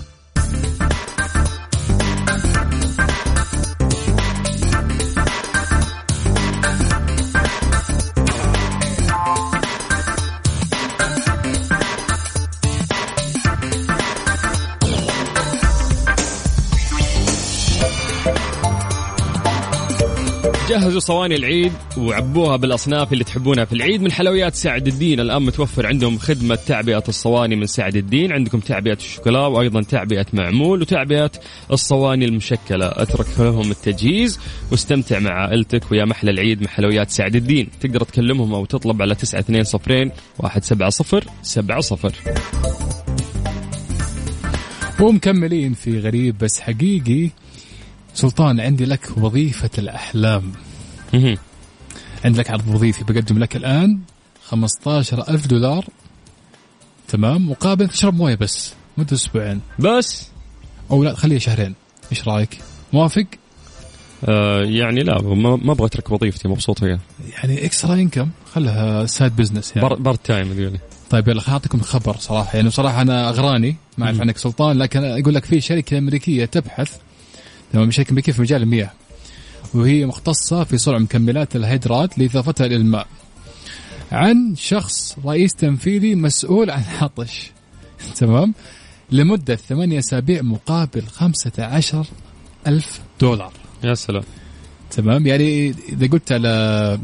جهزوا 20.88 21.00
صواني 21.00 21.36
العيد 21.36 21.72
وعبوها 21.98 22.56
بالاصناف 22.56 23.14
اللي 23.14 23.24
تحبونها 23.24 23.66
في 23.66 23.74
العيد 23.74 24.02
من 24.02 24.12
حلويات 24.12 24.56
سعد 24.56 24.88
الدين. 24.88 25.20
الآن 25.20 25.42
متوفر 25.42 25.88
عندهم 25.88 26.18
خدمة 26.18 26.56
تعبئة 26.56 27.04
الصواني 27.10 27.56
من 27.56 27.66
سعد 27.66 27.96
الدين. 27.96 28.32
عندكم 28.32 28.60
تعبئة 28.60 28.94
الشوكولا 28.94 29.40
وأيضا 29.40 29.82
تعبئة 29.82 30.26
معمول 30.34 30.82
وتعبئة 30.82 31.32
الصواني 31.72 32.26
المشكلة. 32.26 32.88
أترك 32.88 33.28
لهم 33.40 33.72
التجهيز 33.72 34.40
واستمتع 34.72 35.20
مع 35.20 35.32
عائلتك 35.32 35.92
ويا 35.92 36.06
محلى 36.06 36.32
العيد 36.32 36.62
مع 36.62 36.68
حلويات 36.68 37.10
سعد 37.10 37.36
الدين. 37.36 37.70
تقدر 37.80 38.04
تكلمهم 38.04 38.54
أو 38.54 38.66
تطلب 38.66 39.02
على 39.02 39.16
920 39.16 40.12
170 40.44 41.32
70 41.42 42.14
ومكملين 45.00 45.74
في 45.74 46.00
غريب 46.00 46.38
بس 46.38 46.60
حقيقي. 46.60 47.30
سلطان 48.14 48.60
عندي 48.60 48.86
لك 48.86 49.18
وظيفة 49.18 49.70
الأحلام. 49.78 50.52
لك 52.26 52.50
عرض 52.52 52.68
وظيفي 52.68 53.04
بقدم 53.04 53.40
لك 53.40 53.56
الآن 53.56 54.00
15 54.46 55.30
ألف 55.30 55.48
دولار. 55.48 55.86
تمام؟ 57.08 57.50
مقابل 57.50 57.90
تشرب 57.90 58.14
موية 58.14 58.36
بس 58.36 58.74
مدة 58.98 59.14
أسبوعين. 59.16 59.62
بس. 59.80 60.28
أو 60.92 61.04
لا 61.04 61.16
خليها 61.16 61.40
شهرين. 61.40 61.76
إيش 62.12 62.28
رأيك؟ 62.28 62.58
موافق؟ 62.94 63.26
آه 64.26 64.62
يعني 64.64 65.04
لا 65.04 65.22
ما 65.22 65.72
أبغى 65.72 65.86
أترك 65.86 66.12
وظيفتي 66.12 66.48
مبسوط 66.48 66.80
فيها 66.80 67.00
يعني. 67.44 67.66
extra 67.66 67.94
income 67.94 68.30
خلها 68.54 69.06
side 69.06 69.36
business 69.36 69.76
يعني. 69.76 69.90
par- 69.90 69.98
part 70.00 70.26
time 70.26 70.52
هذول 70.52 70.78
طيب 71.10 71.28
يلا 71.28 71.42
خليني 71.42 71.54
أعطيكم 71.54 71.80
خبر 71.82 72.18
صراحة. 72.18 72.56
يعني 72.56 72.68
بصراحة 72.68 73.02
أنا 73.02 73.30
أغراني 73.30 73.76
ما 73.98 74.06
أعرف. 74.06 74.22
عنك 74.22 74.38
سلطان 74.38 74.78
لكن 74.78 75.04
أقول 75.04 75.36
لك 75.36 75.46
في 75.46 75.62
شركة 75.62 75.98
أمريكية 75.98 76.46
تبحث. 76.46 76.98
تمام 77.74 77.92
شركة 77.92 78.12
أمريكية 78.12 78.32
في 78.32 78.42
مجال 78.42 78.62
المياه. 78.64 78.92
وهي 79.74 80.06
مختصة 80.06 80.64
في 80.64 80.78
صنع 80.78 80.98
مكملات 80.98 81.56
الهيدرات 81.56 82.20
لإضافتها 82.20 82.66
إلى 82.66 82.76
الماء. 82.76 83.08
عن 84.12 84.56
شخص 84.58 85.16
رئيس 85.26 85.54
تنفيذي 85.54 86.16
مسؤول 86.16 86.70
عن 86.70 86.84
العطش 86.94 87.52
تمام؟ 88.20 88.54
لمدة 89.12 89.56
ثمانية 89.56 90.00
أسابيع 90.00 90.42
مقابل 90.42 91.02
خمسة 91.02 91.52
عشر 91.60 92.06
ألف 92.68 93.02
دولار. 93.22 93.52
يا 93.84 93.94
سلام. 93.94 94.24
تمام؟ 94.92 95.28
يعني 95.28 95.70
إذا 95.90 96.08
قلت 96.08 96.32
على 96.32 97.00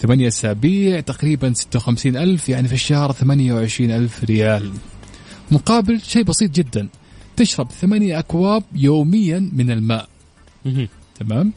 ثمانية 0.00 0.28
أسابيع 0.28 1.00
تقريبا 1.00 1.52
ستة 1.52 1.76
وخمسين 1.76 2.16
ألف 2.16 2.48
يعني 2.48 2.68
في 2.68 2.74
الشهر 2.74 3.12
ثمانية 3.12 3.52
وعشرين 3.52 3.90
ألف 3.90 4.24
ريال. 4.24 4.72
مقابل 5.50 6.00
شيء 6.00 6.22
بسيط 6.22 6.50
جدا. 6.50 6.88
تشرب 7.36 7.70
ثمانية 7.70 8.18
أكواب 8.18 8.62
يوميا 8.74 9.50
من 9.52 9.70
الماء. 9.70 10.08
تمام؟ 11.20 11.52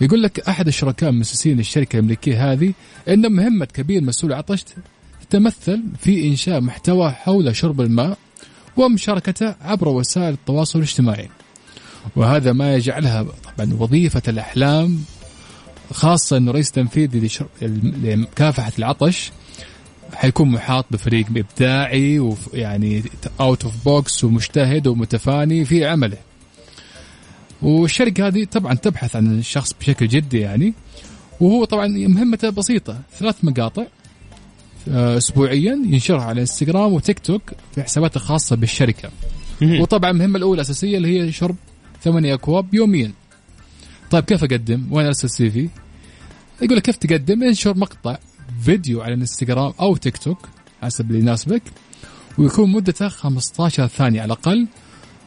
يقول 0.00 0.22
لك 0.22 0.40
أحد 0.40 0.66
الشركاء 0.66 1.10
المؤسسين 1.10 1.60
الشركة 1.60 1.96
الأمريكية 1.96 2.52
هذه 2.52 2.72
أن 3.08 3.32
مهمة 3.32 3.64
كبير 3.64 4.02
مسؤول 4.02 4.32
عطش 4.32 4.64
تتمثل 5.28 5.82
في 6.00 6.28
إنشاء 6.28 6.60
محتوى 6.60 7.10
حول 7.10 7.56
شرب 7.56 7.80
الماء 7.80 8.18
ومشاركته 8.76 9.54
عبر 9.62 9.88
وسائل 9.88 10.32
التواصل 10.32 10.78
الاجتماعي 10.78 11.28
وهذا 12.16 12.52
ما 12.52 12.74
يجعلها 12.74 13.22
طبعا 13.22 13.74
وظيفة 13.78 14.22
الأحلام 14.28 15.04
خاصة 15.92 16.36
أنه 16.36 16.52
رئيس 16.52 16.70
تنفيذي 16.70 17.28
لمكافحة 17.62 18.72
العطش 18.78 19.32
حيكون 20.14 20.48
محاط 20.48 20.86
بفريق 20.90 21.26
إبداعي 21.36 22.18
ويعني 22.18 23.02
out 23.40 23.64
of 23.64 23.84
box 23.84 24.24
ومجتهد 24.24 24.86
ومتفاني 24.86 25.64
في 25.64 25.86
عمله. 25.86 26.16
والشركة 27.62 28.26
هذه 28.26 28.44
طبعا 28.44 28.74
تبحث 28.74 29.16
عن 29.16 29.38
الشخص 29.38 29.72
بشكل 29.80 30.08
جدي 30.08 30.38
يعني 30.38 30.74
وهو 31.40 31.64
طبعا 31.64 31.86
مهمته 31.86 32.50
بسيطة 32.50 33.00
ثلاث 33.18 33.44
مقاطع 33.44 33.84
آه، 34.88 35.16
اسبوعيا 35.16 35.72
ينشرها 35.86 36.24
على 36.24 36.40
إنستغرام 36.40 36.92
وتيك 36.92 37.18
توك 37.18 37.42
في 37.74 37.82
حساباته 37.82 38.16
الخاصة 38.16 38.56
بالشركة. 38.56 39.10
وطبعا 39.62 40.10
المهمة 40.10 40.38
الأولى 40.38 40.54
الأساسية 40.54 40.96
اللي 40.96 41.20
هي 41.20 41.32
شرب 41.32 41.56
ثمانية 42.02 42.34
أكواب 42.34 42.74
يوميا. 42.74 43.12
طيب 44.10 44.24
كيف 44.24 44.44
أقدم؟ 44.44 44.86
وين 44.90 45.06
أرسل 45.06 45.24
ال 45.26 45.50
CV؟ 45.50 45.68
يقول 46.62 46.76
لك 46.76 46.82
كيف 46.82 46.96
تقدم؟ 46.96 47.42
انشر 47.42 47.76
مقطع 47.76 48.18
فيديو 48.62 49.02
على 49.02 49.14
الانستغرام 49.14 49.72
أو 49.80 49.96
تيك 49.96 50.16
توك 50.16 50.48
حسب 50.82 51.10
اللي 51.10 51.20
يناسبك 51.20 51.62
ويكون 52.38 52.72
مدته 52.72 53.08
15 53.08 53.86
ثانية 53.86 54.20
على 54.20 54.26
الأقل 54.32 54.66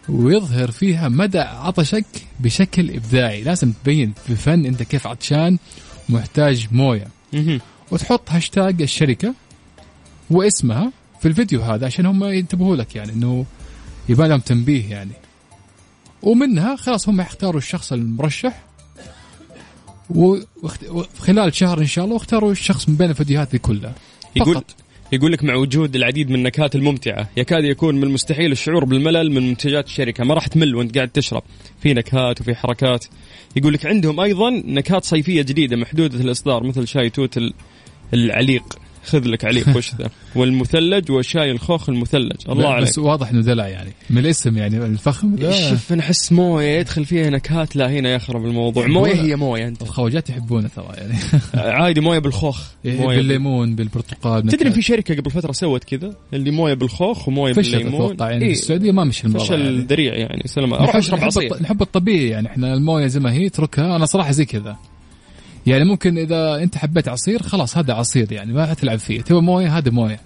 ويظهر 0.10 0.72
فيها 0.72 1.10
مدى 1.10 1.40
عطشك 1.40 2.06
بشكل 2.40 2.92
إبداعي. 2.92 3.44
لازم 3.44 3.72
تبين 3.72 4.14
في 4.28 4.36
فن 4.36 4.66
أنت 4.66 4.84
كيف 4.84 5.08
عطشان 5.08 5.58
محتاج 6.10 6.68
موية. 6.72 7.08
وتحط 7.92 8.32
هاشتاج 8.32 8.82
الشركة 8.82 9.34
واسمها 10.30 10.92
في 11.22 11.28
الفيديو 11.28 11.62
هذا 11.62 11.86
عشان 11.86 12.06
هم 12.06 12.24
ينتبهوا 12.24 12.76
لك 12.76 12.96
يعني 12.96 13.12
إنه 13.12 13.46
يبان 14.10 14.30
لهم 14.30 14.40
تنبيه 14.40 14.90
يعني. 14.90 15.12
ومنها 16.22 16.76
خلاص 16.76 17.10
هم 17.10 17.22
يختاروا 17.22 17.58
الشخص 17.58 17.94
المرشح. 17.94 18.64
وخلال 20.10 21.56
شهر 21.56 21.80
إن 21.80 21.86
شاء 21.86 22.06
الله 22.06 22.16
واختاروا 22.16 22.52
الشخص 22.52 22.90
من 22.90 22.96
بين 22.96 23.10
الفيديوهات 23.10 23.52
دي 23.52 23.58
كلها. 23.58 23.94
يقول 24.36 24.56
فقط. 24.56 24.76
يقول 25.12 25.32
لك 25.32 25.44
مع 25.44 25.56
وجود 25.56 25.96
العديد 25.96 26.30
من 26.30 26.36
النكهات 26.36 26.76
الممتعة 26.76 27.30
يكاد 27.38 27.64
يكون 27.64 27.96
من 27.96 28.04
المستحيل 28.04 28.52
الشعور 28.52 28.86
بالملل 28.86 29.32
من 29.32 29.48
منتجات 29.48 29.86
الشركة. 29.86 30.24
ما 30.24 30.34
راح 30.34 30.48
تمل 30.48 30.76
وانت 30.76 30.96
قاعد 30.96 31.10
تشرب. 31.10 31.44
في 31.82 31.94
نكهات 31.94 32.42
وفي 32.42 32.56
حركات. 32.56 33.06
يقول 33.56 33.74
لك 33.74 33.86
عندهم 33.86 34.20
أيضا 34.20 34.50
نكهات 34.50 35.06
صيفية 35.06 35.42
جديدة 35.42 35.76
محدودة 35.76 36.20
الإصدار 36.20 36.64
مثل 36.64 36.88
شاي 36.88 37.10
توت 37.10 37.40
العليق. 38.14 38.64
خذ 39.04 39.28
لك 39.28 39.46
عليك 39.46 39.68
وش 39.76 39.96
ذا 39.96 40.10
والمثلج 40.36 41.12
وشاي 41.12 41.52
الخوخ 41.52 41.90
المثلج. 41.90 42.36
الله 42.50 42.70
عليك. 42.70 42.90
بس 42.90 42.98
واضح 42.98 43.30
إنه 43.30 43.42
دلع 43.42 43.68
يعني. 43.68 43.94
من 44.10 44.18
الاسم 44.18 44.58
يعني 44.58 44.78
الفخم. 44.78 45.36
شوف 45.70 45.94
أنا 45.94 46.02
أحس 46.02 46.32
موية 46.32 46.80
يدخل 46.80 47.06
فيها 47.06 47.30
نكهات 47.30 47.76
لا 47.76 47.92
هنا 47.92 48.14
يخرب 48.14 48.46
الموضوع. 48.46 48.88
موية 48.88 49.16
هي 49.16 49.36
موية 49.36 49.68
أنت. 49.68 49.82
الخواجات 49.82 50.30
يحبونه 50.30 50.70
ترى 50.76 50.88
يعني. 50.98 51.14
عادي 51.84 52.02
موية 52.02 52.20
بالخوخ. 52.20 52.62
إيه، 52.86 53.00
موية 53.02 53.18
بالليمون 53.18 53.76
بالبرتقال 53.76 54.48
تدري 54.48 54.72
في 54.72 54.82
شركة 54.82 55.16
قبل 55.16 55.32
فترة 55.32 55.52
سوت 55.52 55.84
كذا 55.84 56.16
اللي 56.34 56.52
موية 56.52 56.74
بالخوخ 56.74 57.28
وموية 57.28 57.54
بالليمون. 57.54 58.06
أتوقع 58.06 58.32
يعني 58.32 58.46
إيه؟ 58.46 58.52
السعودية 58.52 58.92
ما 58.92 59.04
مشي 59.04 59.28
الموضوع 59.28 59.48
فشل 59.48 59.62
يعني. 59.62 59.78
ذريع 59.78 60.14
يعني. 60.14 60.42
سلام. 60.46 60.74
أروح 60.74 60.96
أشرب 60.96 61.24
عصير. 61.24 61.62
نحب 61.62 61.82
الطبيعي 61.82 62.28
يعني 62.28 62.48
إحنا 62.48 62.74
الموية 62.74 63.08
زي 63.08 63.20
ما 63.20 63.34
هي 63.34 63.48
اتركها. 63.48 63.96
أنا 63.96 64.06
صراحة 64.06 64.32
زي 64.32 64.46
كذا. 64.46 64.78
يعني 65.68 65.86
ممكن 65.86 66.18
إذا 66.18 66.64
أنت 66.64 66.78
حبيت 66.78 67.08
عصير 67.08 67.44
خلاص 67.44 67.78
هذا 67.78 67.94
عصير 67.94 68.32
يعني 68.32 68.54
ما 68.54 68.74
تلعب 68.74 69.00
فيه. 69.00 69.22
تبغى 69.22 69.42
موية 69.42 69.78
هذا 69.78 69.92
موية. 69.92 70.20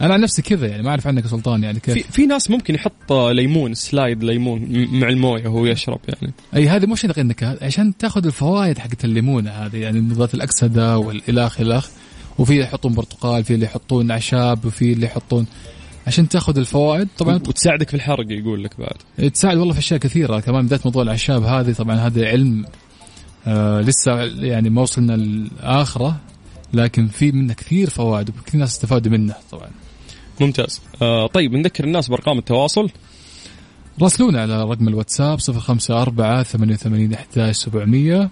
أنا 0.00 0.14
عن 0.14 0.20
نفسي 0.20 0.42
كذا 0.42 0.66
يعني 0.66 0.82
ما 0.82 0.90
أعرف 0.90 1.06
عنك 1.06 1.26
سلطان 1.26 1.62
يعني 1.62 1.80
كيف. 1.80 1.94
في, 1.94 2.12
في 2.12 2.26
ناس 2.26 2.50
ممكن 2.50 2.74
يحط 2.74 3.12
ليمون 3.12 3.74
سلايد 3.74 4.24
ليمون 4.24 4.88
مع 4.92 5.08
الموية 5.08 5.48
وهو 5.48 5.66
يشرب 5.66 6.00
يعني. 6.08 6.34
أي 6.56 6.68
هذه 6.68 6.86
مش 6.86 7.04
إنك 7.04 7.58
عشان 7.62 7.96
تأخذ 7.96 8.26
الفوائد 8.26 8.78
حقت 8.78 9.04
الليمونة 9.04 9.50
هذه 9.50 9.76
يعني 9.76 10.00
مضادات 10.00 10.34
الأكسدة 10.34 10.98
والالخ 10.98 11.60
الخ 11.60 11.88
وفي 12.38 12.52
اللي 12.52 12.62
يحطون 12.62 12.94
برتقال 12.94 13.44
في 13.44 13.54
اللي 13.54 13.66
يحطون 13.66 14.10
أعشاب 14.10 14.64
وفي 14.64 14.92
اللي 14.92 15.06
يحطون 15.06 15.46
عشان 16.06 16.28
تأخذ 16.28 16.58
الفوائد 16.58 17.08
طبعا 17.18 17.34
وتساعدك 17.34 17.88
في 17.88 17.94
الحرق 17.94 18.26
يقول 18.30 18.64
لك 18.64 18.70
بعد. 18.78 19.30
تساعد 19.32 19.56
والله 19.56 19.72
في 19.72 19.78
أشياء 19.78 20.00
كثيرة 20.00 20.40
كمان 20.40 20.62
بالذات 20.62 20.86
موضوع 20.86 21.02
الأعشاب 21.02 21.42
هذه 21.42 21.72
طبعا 21.72 21.96
هذا 21.96 22.28
علم 22.28 22.64
آه 23.46 23.80
لسه 23.80 24.22
يعني 24.22 24.70
ما 24.70 24.82
وصلنا 24.82 25.12
لآخره 25.12 26.16
لكن 26.72 27.08
في 27.08 27.32
منه 27.32 27.54
كثير 27.54 27.90
فوائد 27.90 28.28
وكثير 28.28 28.60
ناس 28.60 28.70
استفادوا 28.72 29.12
منه 29.12 29.34
طبعا. 29.50 29.68
ممتاز. 30.40 30.80
آه 31.02 31.26
طيب 31.26 31.52
نذكر 31.52 31.84
الناس 31.84 32.08
بأرقام 32.08 32.38
التواصل. 32.38 32.90
راسلونا 34.02 34.42
على 34.42 34.62
رقم 34.64 34.88
الواتساب 34.88 35.38
054 35.40 36.42
88 36.42 37.14
11 37.14 37.52
700 37.52 38.30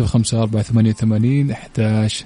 054 0.00 0.62
88 0.62 1.50
11 1.50 2.24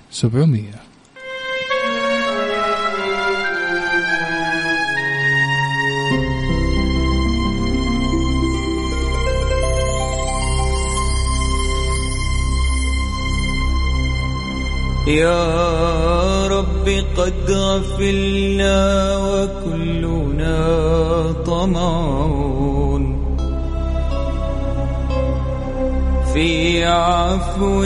يا 15.06 16.46
رب 16.46 16.88
قد 17.16 17.50
غفلنا 17.50 19.16
وكلنا 19.16 20.56
طمعون. 21.46 23.24
في 26.34 26.84
عفو 26.84 27.84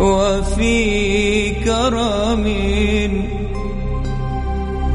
وفي 0.00 1.50
كرم 1.50 2.46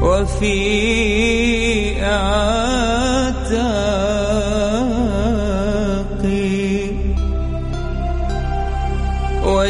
وفي 0.02 0.58
عتاق 2.04 4.07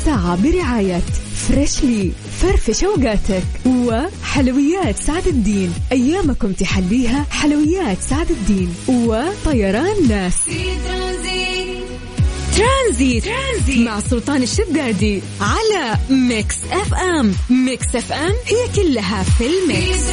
الساعة 0.06 0.44
برعاية 0.44 1.02
Freshly. 1.48 2.12
فرفش 2.42 2.84
أوقاتك 2.84 3.44
وحلويات 3.66 4.96
سعد 4.96 5.28
الدين. 5.28 5.74
أيامكم 5.92 6.52
تحليها 6.52 7.26
حلويات 7.32 7.98
سعد 8.02 8.32
الدين 8.32 8.76
وطيران 8.88 10.08
ناس. 10.10 10.36
Transit. 12.58 13.24
Transit. 13.26 13.88
مع 13.88 14.00
سلطان 14.00 14.44
الشدادي 14.44 15.22
على 15.42 15.98
Mix 16.10 16.58
FM. 16.72 17.34
Mix 17.50 17.96
FM 17.96 18.34
هي 18.46 18.84
كلها 18.84 19.24
في 19.24 19.44
الميكس. 19.46 20.10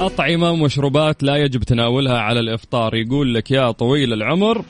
أطعمة 0.00 0.50
ومشروبات 0.50 1.22
لا 1.22 1.36
يجب 1.36 1.62
تناولها 1.62 2.18
على 2.18 2.40
الإفطار. 2.40 2.94
يقول 2.94 3.34
لك 3.34 3.50
يا 3.50 3.70
طويل 3.70 4.12
العمر 4.12 4.64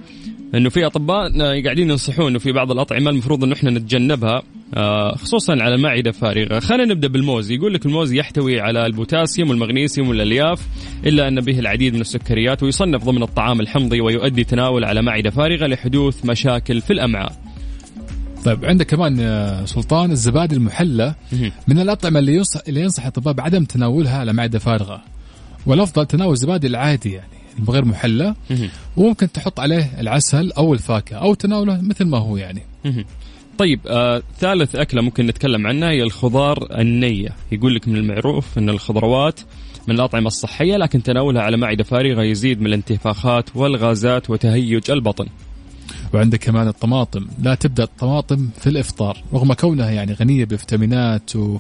إنه 0.55 0.69
في 0.69 0.87
أطباء 0.87 1.39
قاعدين 1.63 1.91
ينصحون 1.91 2.27
إنه 2.27 2.39
في 2.39 2.53
بعض 2.53 2.71
الأطعمة 2.71 3.11
المفروض 3.11 3.45
إنه 3.45 3.55
إحنا 3.55 3.71
نتجنبها 3.71 4.43
آه، 4.75 5.15
خصوصا 5.17 5.53
على 5.53 5.77
معدة 5.77 6.11
فارغة، 6.11 6.61
خلينا 6.61 6.85
نبدأ 6.85 7.09
بالموز، 7.09 7.51
يقول 7.51 7.75
لك 7.75 7.87
الموز 7.87 8.13
يحتوي 8.13 8.61
على 8.61 8.87
البوتاسيوم 8.87 9.51
والمغنيسيوم 9.51 10.09
والألياف 10.09 10.67
إلا 11.07 11.29
أن 11.29 11.41
به 11.41 11.59
العديد 11.59 11.95
من 11.95 12.01
السكريات 12.01 12.63
ويصنف 12.63 13.05
ضمن 13.05 13.23
الطعام 13.23 13.61
الحمضي 13.61 14.01
ويؤدي 14.01 14.45
تناول 14.45 14.85
على 14.85 15.03
معدة 15.03 15.31
فارغة 15.31 15.67
لحدوث 15.67 16.27
مشاكل 16.27 16.81
في 16.81 16.93
الأمعاء. 16.93 17.33
طيب 18.45 18.65
عندك 18.65 18.87
كمان 18.87 19.19
يا 19.19 19.65
سلطان 19.65 20.11
الزبادي 20.11 20.55
المحلى 20.57 21.15
من 21.69 21.79
الأطعمة 21.79 22.19
اللي 22.19 22.35
ينصح 22.35 22.61
اللي 22.69 22.81
ينصح 22.81 23.07
الطباب 23.07 23.37
بعدم 23.37 23.65
تناولها 23.65 24.19
على 24.19 24.33
معدة 24.33 24.59
فارغة. 24.59 25.03
والأفضل 25.67 26.07
تناول 26.07 26.33
الزبادي 26.33 26.67
العادي 26.67 27.13
يعني. 27.13 27.42
الغير 27.59 27.85
محلى 27.85 28.35
وممكن 28.97 29.33
تحط 29.33 29.61
عليه 29.61 30.01
العسل 30.01 30.53
أو 30.53 30.75
الفاكهة 30.75 31.17
أو 31.17 31.35
تناوله 31.35 31.81
مثل 31.81 32.05
ما 32.05 32.19
هو 32.19 32.37
يعني. 32.37 32.63
طيب 33.59 33.81
آه، 33.87 34.23
ثالث 34.39 34.77
أكلة 34.77 35.03
ممكن 35.03 35.27
نتكلم 35.27 35.67
عنها 35.67 35.91
هي 35.91 36.03
الخضار 36.03 36.81
النية. 36.81 37.29
يقول 37.53 37.75
لك 37.75 37.89
من 37.89 37.97
المعروف 37.97 38.59
أن 38.59 38.69
الخضروات 38.69 39.41
من 39.89 39.95
الأطعمة 39.95 40.27
الصحية 40.27 40.77
لكن 40.77 41.03
تناولها 41.03 41.43
على 41.43 41.57
معدة 41.57 41.85
فارغة 41.85 42.23
يزيد 42.23 42.61
من 42.61 42.67
الانتفاخات 42.67 43.57
والغازات 43.57 44.31
وتهيج 44.31 44.91
البطن. 44.91 45.27
وعندك 46.15 46.39
كمان 46.39 46.69
الطماطم. 46.69 47.27
لا 47.43 47.55
تبدأ 47.55 47.83
الطماطم 47.85 48.49
في 48.61 48.67
الإفطار 48.67 49.23
رغم 49.35 49.53
كونها 49.53 49.91
يعني 49.91 50.13
غنية 50.13 50.45
بالفيتامينات 50.45 51.37
و... 51.37 51.59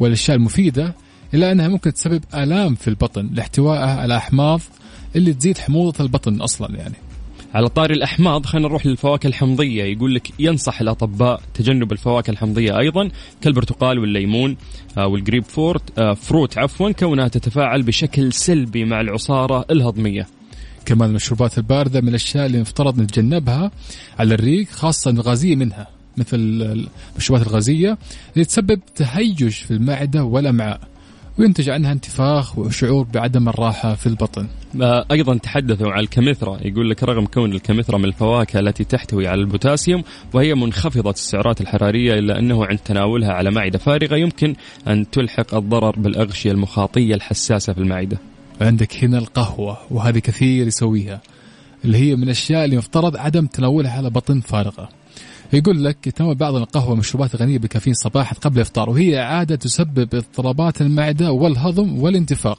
والأشياء 0.00 0.36
المفيدة 0.36 0.94
إلا 1.34 1.52
أنها 1.52 1.68
ممكن 1.68 1.92
تسبب 1.92 2.24
آلام 2.34 2.74
في 2.74 2.88
البطن 2.88 3.30
لاحتوائها 3.32 4.00
على 4.00 4.16
أحماض 4.16 4.60
اللي 5.16 5.32
تزيد 5.34 5.58
حموضة 5.58 6.04
البطن 6.04 6.40
أصلا 6.40 6.76
يعني. 6.76 6.94
على 7.54 7.68
طاري 7.68 7.94
الأحماض 7.94 8.46
خلينا 8.46 8.68
نروح 8.68 8.86
للفواكه 8.86 9.26
الحمضية. 9.26 9.84
يقول 9.84 10.14
لك 10.14 10.30
ينصح 10.38 10.80
الأطباء 10.80 11.40
تجنب 11.54 11.92
الفواكه 11.92 12.30
الحمضية 12.30 12.78
أيضا 12.78 13.10
كالبرتقال 13.40 13.98
والليمون 13.98 14.56
آه، 14.98 15.06
والجريب 15.06 15.44
فورت 15.44 15.98
آه، 15.98 16.14
فروت 16.14 16.58
عفوا 16.58 16.90
كونها 16.92 17.28
تتفاعل 17.28 17.82
بشكل 17.82 18.32
سلبي 18.32 18.84
مع 18.84 19.00
العصارة 19.00 19.64
الهضمية. 19.70 20.26
كمان 20.84 21.08
المشروبات 21.10 21.58
الباردة 21.58 22.00
من 22.00 22.08
الأشياء 22.08 22.46
اللي 22.46 22.60
مفترض 22.60 23.00
نتجنبها 23.00 23.70
على 24.18 24.34
الريق 24.34 24.68
خاصة 24.68 25.10
الغازية 25.10 25.56
منها 25.56 25.86
مثل 26.16 26.36
المشروبات 27.14 27.46
الغازية 27.46 27.98
اللي 28.34 28.44
تسبب 28.44 28.80
تهيج 28.96 29.48
في 29.48 29.70
المعدة 29.70 30.24
والأمعاء 30.24 30.80
وينتج 31.38 31.70
عنها 31.70 31.92
انتفاخ 31.92 32.58
وشعور 32.58 33.04
بعدم 33.04 33.48
الراحة 33.48 33.94
في 33.94 34.06
البطن. 34.06 34.46
أيضا 35.10 35.36
تحدثوا 35.36 35.92
عن 35.92 36.00
الكمثرى. 36.00 36.58
يقول 36.64 36.90
لك 36.90 37.02
رغم 37.02 37.26
كون 37.26 37.52
الكمثرى 37.52 37.98
من 37.98 38.04
الفواكه 38.04 38.58
التي 38.60 38.84
تحتوي 38.84 39.28
على 39.28 39.40
البوتاسيوم 39.40 40.02
وهي 40.32 40.54
منخفضة 40.54 41.10
السعرات 41.10 41.60
الحرارية 41.60 42.14
إلا 42.14 42.38
أنه 42.38 42.66
عند 42.66 42.78
تناولها 42.78 43.32
على 43.32 43.50
معدة 43.50 43.78
فارغة 43.78 44.16
يمكن 44.16 44.54
أن 44.88 45.10
تلحق 45.10 45.54
الضرر 45.54 46.00
بالأغشية 46.00 46.52
المخاطية 46.52 47.14
الحساسة 47.14 47.72
في 47.72 47.78
المعدة. 47.78 48.18
عندك 48.60 49.04
هنا 49.04 49.18
القهوة 49.18 49.78
وهذه 49.90 50.18
كثير 50.18 50.66
يسويها 50.66 51.20
اللي 51.84 51.98
هي 51.98 52.16
من 52.16 52.22
الأشياء 52.22 52.64
اللي 52.64 52.76
يفترض 52.76 53.16
عدم 53.16 53.46
تناولها 53.46 53.92
على 53.92 54.10
بطن 54.10 54.40
فارغة. 54.40 54.88
يقول 55.52 55.84
لك 55.84 56.06
يتناول 56.06 56.34
بعض 56.34 56.54
القهوة 56.54 56.94
مشروبات 56.94 57.36
غنية 57.36 57.58
بالكافيين 57.58 57.94
صباحا 57.94 58.34
قبل 58.34 58.56
الإفطار 58.56 58.90
وهي 58.90 59.18
عادة 59.18 59.56
تسبب 59.56 60.14
اضطرابات 60.14 60.80
المعدة 60.80 61.32
والهضم 61.32 61.98
والانتفاخ 61.98 62.58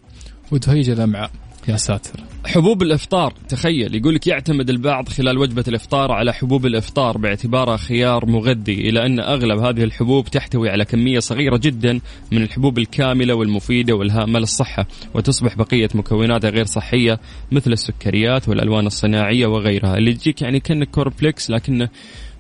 وتهيج 0.52 0.90
الأمعاء. 0.90 1.32
يا 1.68 1.78
ساتر. 1.78 2.20
حبوب 2.46 2.82
الإفطار 2.82 3.34
تخيل 3.50 3.96
يقول 3.96 4.16
لك 4.16 4.28
يعتمد 4.28 4.70
البعض 4.70 5.10
خلال 5.10 5.38
وجبة 5.38 5.64
الإفطار 5.68 6.12
على 6.12 6.34
حبوب 6.34 6.66
الإفطار 6.66 7.18
باعتبارها 7.18 7.78
خيار 7.78 8.26
مغذي 8.26 8.74
إلى 8.74 9.06
أن 9.06 9.20
أغلب 9.20 9.60
هذه 9.60 9.84
الحبوب 9.84 10.26
تحتوي 10.26 10.70
على 10.70 10.86
كمية 10.86 11.20
صغيرة 11.20 11.58
جدا 11.58 12.00
من 12.32 12.44
الحبوب 12.44 12.78
الكاملة 12.78 13.34
والمفيدة 13.34 13.94
والهامة 13.94 14.40
للصحة 14.40 14.88
وتصبح 15.14 15.56
بقية 15.56 15.90
مكوناتها 15.96 16.50
غير 16.50 16.66
صحية 16.66 17.20
مثل 17.52 17.72
السكريات 17.72 18.50
والألوان 18.50 18.86
الصناعية 18.88 19.46
وغيرها. 19.46 19.98
اللي 19.98 20.14
تجيك 20.14 20.42
يعني 20.42 20.60
كأنك 20.60 20.90
كوربليكس 20.90 21.52
لكنه 21.52 21.90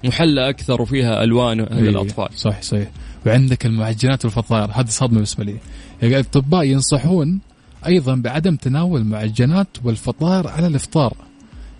محلى 0.03 0.49
أكثر 0.49 0.81
وفيها 0.81 1.23
ألوان 1.23 1.57
للاطفال 1.61 2.29
إيه، 2.29 2.37
صح 2.37 2.61
صحيح 2.61 2.89
وعندك 3.25 3.65
المعجنات 3.65 4.25
والفطائر 4.25 4.71
هذه 4.73 4.87
صدمة 4.87 5.13
بالنسبة 5.13 5.43
لي. 5.43 5.55
يعني 6.01 6.15
الأطباء 6.15 6.63
ينصحون 6.63 7.39
أيضا 7.87 8.15
بعدم 8.15 8.55
تناول 8.55 9.01
المعجنات 9.01 9.67
والفطائر 9.83 10.47
على 10.47 10.67
الإفطار. 10.67 11.13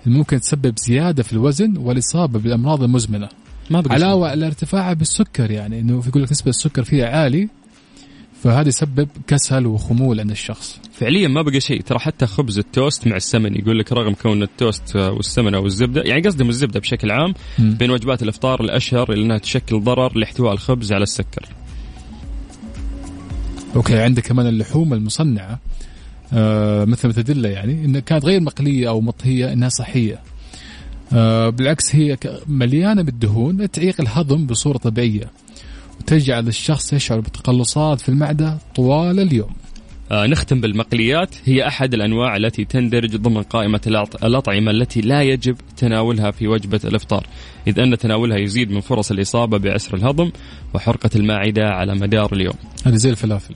ممكن 0.05 0.39
تسبب 0.39 0.79
زيادة 0.79 1.23
في 1.23 1.34
الوزن 1.34 1.77
والإصابة 1.77 2.39
بالأمراض 2.39 2.84
المزمنة. 2.84 3.29
ما 3.69 3.84
علاوة 3.89 4.29
على 4.29 4.47
ارتفاعها 4.47 4.93
بالسكر 4.93 5.51
يعني 5.51 5.79
إنه 5.79 6.03
يقول 6.07 6.23
لك 6.23 6.31
نسبة 6.31 6.49
السكر 6.49 6.84
فيها 6.84 7.07
عالي 7.07 7.49
فهذا 8.43 8.67
يسبب 8.67 9.08
كسل 9.27 9.65
وخمول 9.65 10.19
عند 10.19 10.32
الشخص. 10.32 10.80
فعليا 10.93 11.27
ما 11.27 11.41
بقى 11.41 11.60
شيء. 11.60 11.82
ترى 11.82 11.99
حتى 11.99 12.25
خبز 12.25 12.58
التوست 12.58 13.08
مع 13.08 13.15
السمن 13.15 13.56
يقول 13.56 13.80
لك 13.80 13.91
رغم 13.93 14.13
كون 14.13 14.43
التوست 14.43 14.95
والسمن 14.95 15.56
أو 15.56 15.65
الزبده 15.65 16.01
يعني 16.01 16.21
قصدهم 16.21 16.49
الزبدة 16.49 16.80
بشكل 16.80 17.12
عام 17.12 17.34
م. 17.60 17.71
بين 17.73 17.91
وجبات 17.91 18.23
الأفطار 18.23 18.62
الأشهر 18.62 19.12
اللي 19.13 19.25
إنها 19.25 19.38
تشكل 19.38 19.80
ضرر 19.80 20.17
لاحتواء 20.17 20.54
الخبز 20.54 20.93
على 20.93 21.04
السكر. 21.04 21.45
okay 23.75 23.99
عندك 23.99 24.23
كمان 24.27 24.47
اللحوم 24.47 24.93
المصنعة. 24.93 25.60
آه 26.34 26.86
مثل 26.86 27.08
ما 27.08 27.13
تدل 27.13 27.45
يعني 27.45 27.86
انها 27.86 28.01
كانت 28.01 28.25
غير 28.25 28.41
مقلية 28.41 28.89
أو 28.89 29.01
مطهية 29.01 29.54
إنها 29.54 29.69
صحية. 29.69 30.19
آه 31.13 31.49
بالعكس 31.49 31.95
هي 31.95 32.17
مليانة 32.47 33.01
بالدهون 33.01 33.71
تعيق 33.71 34.01
الهضم 34.01 34.45
بصورة 34.45 34.77
طبيعية. 34.77 35.32
وتجعل 36.01 36.47
الشخص 36.47 36.93
يشعر 36.93 37.19
بتقلصات 37.19 38.01
في 38.01 38.09
المعدة 38.09 38.57
طوال 38.75 39.19
اليوم. 39.19 39.49
آه 40.11 40.27
نختم 40.27 40.61
بالمقليات. 40.61 41.35
هي 41.45 41.67
أحد 41.67 41.93
الأنواع 41.93 42.35
التي 42.35 42.65
تندرج 42.65 43.15
ضمن 43.15 43.41
قائمة 43.41 43.81
الأطعمة 44.23 44.71
التي 44.71 45.01
لا 45.01 45.21
يجب 45.21 45.55
تناولها 45.77 46.31
في 46.31 46.47
وجبة 46.47 46.79
الإفطار 46.85 47.27
إذ 47.67 47.79
أن 47.79 47.97
تناولها 47.97 48.37
يزيد 48.37 48.71
من 48.71 48.81
فرص 48.81 49.11
الإصابة 49.11 49.57
بعسر 49.57 49.97
الهضم 49.97 50.31
وحرقة 50.73 51.09
المعدة 51.15 51.69
على 51.69 51.95
مدار 51.95 52.33
اليوم. 52.33 52.55
هذه 52.85 52.95
زي 52.95 53.09
الفلافل. 53.09 53.55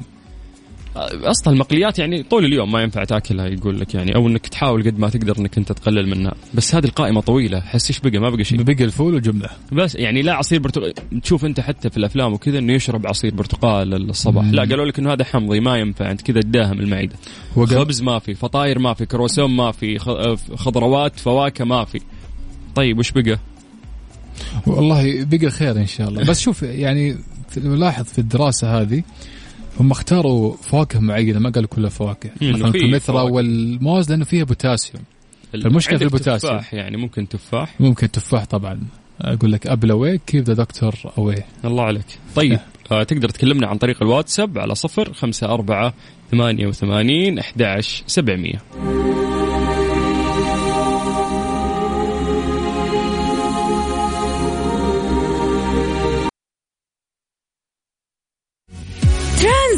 أصلا 1.24 1.54
المقليات 1.54 2.00
يعني 2.00 2.24
طول 2.24 2.46
اليوم 2.46 2.72
ما 2.72 2.82
ينفع 2.82 3.04
تاكلها 3.04 3.48
يقول 3.48 3.80
لك 3.80 3.96
يعني 3.96 4.16
أو 4.16 4.28
إنك 4.28 4.48
تحاول 4.48 4.84
قد 4.84 5.00
ما 5.00 5.10
تقدر 5.10 5.38
إنك 5.40 5.58
أنت 5.58 5.72
تقلل 5.72 6.08
منها. 6.10 6.34
بس 6.54 6.76
هذه 6.76 6.86
القائمة 6.86 7.22
طويلة 7.22 7.60
حس 7.60 7.90
إيش 7.90 8.00
بقى؟ 8.00 8.20
ما 8.20 8.30
بقى 8.30 8.44
شيء. 8.44 8.64
بقى 8.64 8.84
الفول 8.84 9.16
وجمله 9.16 9.50
بس 9.72 9.96
يعني 9.96 10.22
لا 10.22 10.34
عصير 10.34 10.60
برتقال 10.60 10.94
تشوف 11.22 11.46
أنت 11.46 11.60
حتى 11.60 11.90
في 11.90 11.98
الأفلام 11.98 12.34
وكذا 12.34 12.60
إنه 12.60 12.74
يشرب 12.74 13.08
عصير 13.08 13.36
برتقال 13.36 14.10
الصباح. 14.10 14.44
مم. 14.46 14.52
لا 14.52 14.62
قالوا 14.62 14.86
لك 14.86 15.00
إنه 15.00 15.14
هذا 15.14 15.24
حمضي 15.24 15.60
ما 15.60 15.78
ينفع 15.78 16.12
أنت 16.12 16.22
كذا 16.22 16.42
تداهم 16.42 16.80
المعدة. 16.80 17.16
خبز 17.56 18.02
ما 18.02 18.20
في 18.20 18.34
فطاير 18.34 18.80
ما 18.80 18.94
في 18.94 19.06
كروسون 19.06 19.52
ما 19.56 19.72
في 19.72 20.00
خضروات 20.56 21.20
فواكه 21.20 21.66
ما 21.66 21.86
في. 21.86 22.00
طيب 22.76 23.00
وش 23.00 23.12
بقى؟ 23.12 23.40
والله 24.68 25.26
بقى 25.26 25.50
خير 25.50 25.78
إن 25.78 25.88
شاء 25.88 26.10
الله. 26.10 26.24
بس 26.24 26.40
شوف 26.40 26.64
يعني 26.64 27.18
نلاحظ 27.58 28.06
في 28.06 28.20
الدراسة 28.20 28.82
هذه 28.82 29.04
هم 29.80 29.92
اختاروا 29.92 30.56
فواكه 30.56 31.00
معينة 31.00 31.40
ما 31.40 31.50
قالوا 31.50 31.70
كلها 31.70 31.90
فواكه. 31.90 32.30
مثلا 32.42 32.68
الكمثرى 32.68 33.32
والموز 33.32 34.10
لأنه 34.10 34.26
فيها 34.26 34.44
بوتاسيوم 34.44 35.04
المشكلة 35.56 35.98
في 35.98 36.04
البوتاسيوم 36.04 36.54
تفاح 36.54 36.74
يعني 36.74 36.98
ممكن 36.98 37.28
تفاح. 37.28 37.82
ممكن 37.82 38.12
تفاح 38.12 38.46
طبعا. 38.46 38.80
أقول 39.22 39.52
لك 39.52 39.68
apple 39.68 39.92
away 39.92 40.20
keep 40.28 40.44
the 40.44 40.54
doctor 40.54 40.96
away 41.18 41.44
الله 41.66 41.84
عليك. 41.84 42.20
طيب 42.36 42.60
آه 42.92 43.04
تقدر 43.04 43.30
تكلمنا 43.30 43.68
عن 43.68 43.78
طريق 43.78 44.04
الواتساب 44.04 44.58
على 44.58 44.76
صفر 44.76 45.14
خمسة 45.14 45.48
أربعة 45.48 45.94
ثمانية 46.32 46.68
وثمانين 46.68 47.40
أحد 47.40 47.82
سبعمية. 48.08 48.62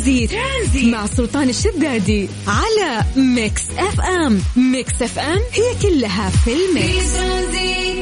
Transit, 0.08 0.32
Transit. 0.32 0.94
مع 0.94 1.06
سلطان 1.06 1.50
الشدادي 1.50 2.28
على 2.48 3.06
Mix 3.36 3.70
FM. 3.72 4.40
Mix 4.72 5.02
FM 5.02 5.38
هي 5.38 5.82
كلها 5.82 6.30
في 6.30 6.52
الميكس. 6.52 7.18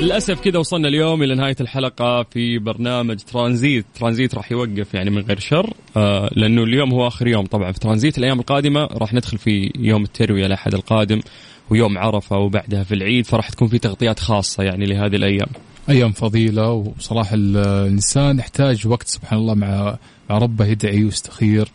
للأسف 0.02 0.40
كذا 0.40 0.60
وصلنا 0.60 0.88
اليوم 0.88 1.24
إلى 1.24 1.36
نهاية 1.36 1.56
الحلقة 1.62 2.24
في 2.24 2.60
برنامج 2.60 3.20
Transit. 3.20 3.86
Transit 4.00 4.36
راح 4.36 4.52
يوقف 4.52 4.94
يعني 4.94 5.10
من 5.10 5.22
غير 5.22 5.40
شر 5.40 5.74
آه 5.98 6.30
لأنه 6.36 6.64
اليوم 6.64 6.94
هو 6.94 7.08
آخر 7.08 7.28
يوم. 7.28 7.46
طبعا 7.46 7.72
في 7.72 7.80
ترانزيت 7.80 8.18
الأيام 8.18 8.40
القادمة 8.40 8.86
راح 8.86 9.14
ندخل 9.14 9.38
في 9.38 9.72
يوم 9.80 10.04
الترويه 10.04 10.46
الأحد 10.46 10.74
القادم 10.74 11.22
ويوم 11.70 11.98
عرفة 11.98 12.38
وبعدها 12.38 12.84
في 12.84 12.96
العيد 12.96 13.26
فراح 13.26 13.50
تكون 13.50 13.68
في 13.68 13.80
تغطيات 13.80 14.20
خاصة 14.20 14.64
يعني 14.64 14.86
لهذه 14.86 15.16
الأيام. 15.16 15.48
أيام 15.90 16.12
فضيلة 16.12 16.72
وصراحه 16.72 17.36
الإنسان 17.36 18.40
يحتاج 18.40 18.88
وقت 18.88 19.08
سبحان 19.08 19.40
الله 19.40 19.54
مع 19.54 19.68
مع 19.68 19.98
ربه 20.32 20.66
يدعي 20.66 21.04
ويستخير 21.04 21.72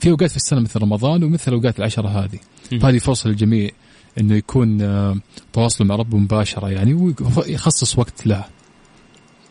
في 0.00 0.10
أوقات 0.10 0.30
في 0.30 0.36
السنة 0.36 0.60
مثل 0.60 0.82
رمضان 0.82 1.24
ومثل 1.24 1.52
أوقات 1.52 1.78
العشرة 1.78 2.08
هذه. 2.08 2.38
فهذه 2.80 2.98
فرصة 2.98 3.30
للجميع 3.30 3.70
إنه 4.20 4.34
يكون 4.34 4.82
آه، 4.82 5.16
تواصل 5.52 5.84
مع 5.84 5.96
ربه 5.96 6.18
مباشرة 6.18 6.70
يعني 6.70 6.94
ويخصص 6.94 7.98
وقت 7.98 8.26
له. 8.26 8.44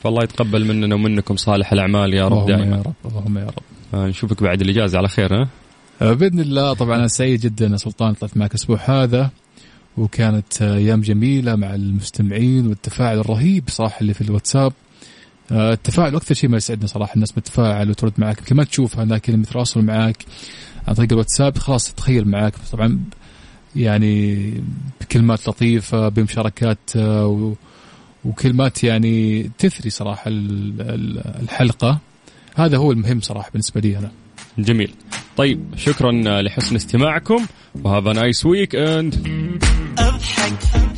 فالله 0.03 0.23
يتقبل 0.23 0.65
مننا 0.65 0.95
ومنكم 0.95 1.35
صالح 1.35 1.73
الأعمال 1.73 2.13
يا 2.13 2.27
رب 2.27 2.31
اللهم 2.31 2.47
دائما. 2.47 2.77
يا 2.77 2.81
رب 2.81 3.11
اللهم 3.11 3.37
يا 3.37 3.45
رب. 3.45 3.63
آه، 3.93 4.07
نشوفك 4.07 4.43
بعد 4.43 4.61
الإجازة 4.61 4.97
على 4.97 5.07
خير 5.07 5.41
ها؟ 5.41 5.47
آه، 6.01 6.13
بإذن 6.13 6.39
الله. 6.39 6.73
طبعا 6.73 6.95
أنا 6.95 7.07
سعيد 7.07 7.39
جدا 7.39 7.67
يا 7.67 7.77
سلطان 7.77 8.13
طلعت 8.13 8.37
معك 8.37 8.49
الأسبوع 8.51 8.79
هذا 8.85 9.29
وكانت 9.97 10.61
أيام 10.61 11.01
جميلة 11.01 11.55
مع 11.55 11.75
المستمعين 11.75 12.67
والتفاعل 12.67 13.19
الرهيب 13.19 13.63
صراحة 13.67 14.01
اللي 14.01 14.13
في 14.13 14.21
الواتساب. 14.21 14.73
التفاعل 15.51 16.15
أكثر 16.15 16.35
شيء 16.35 16.49
ما 16.49 16.57
يسعدنا 16.57 16.87
صراحة 16.87 17.13
الناس 17.15 17.31
بتتفاعل 17.31 17.89
وترد 17.89 18.13
معك. 18.17 18.39
يمكن 18.39 18.55
ما 18.55 18.63
تشوفها 18.63 19.05
لكن 19.05 19.33
لما 19.33 19.43
يتواصلوا 19.43 19.85
معك 19.85 20.25
عن 20.87 20.93
طريق 20.93 21.11
الواتساب 21.11 21.57
خلاص 21.57 21.93
تتخيل 21.93 22.27
معك. 22.27 22.53
طبعا 22.71 22.99
يعني 23.75 24.53
بكلمات 25.01 25.49
لطيفة 25.49 26.09
بمشاركات 26.09 26.77
آه، 26.95 27.27
و- 27.27 27.53
وكلمات 28.25 28.83
يعني 28.83 29.43
تثري 29.57 29.89
صراحة 29.89 30.23
ال- 30.27 30.81
ال- 30.81 31.41
الحلقة. 31.43 31.99
هذا 32.55 32.77
هو 32.77 32.91
المهم 32.91 33.21
صراحة 33.21 33.49
بالنسبة 33.51 33.81
لي 33.81 33.97
أنا. 33.97 34.11
جميل. 34.59 34.93
طيب 35.37 35.65
شكرا 35.77 36.41
لحسن 36.41 36.75
استماعكم. 36.75 37.45
وهذا 37.83 38.13
nice 38.13 38.45
weekend 38.45 39.15
أضحك. 39.97 40.90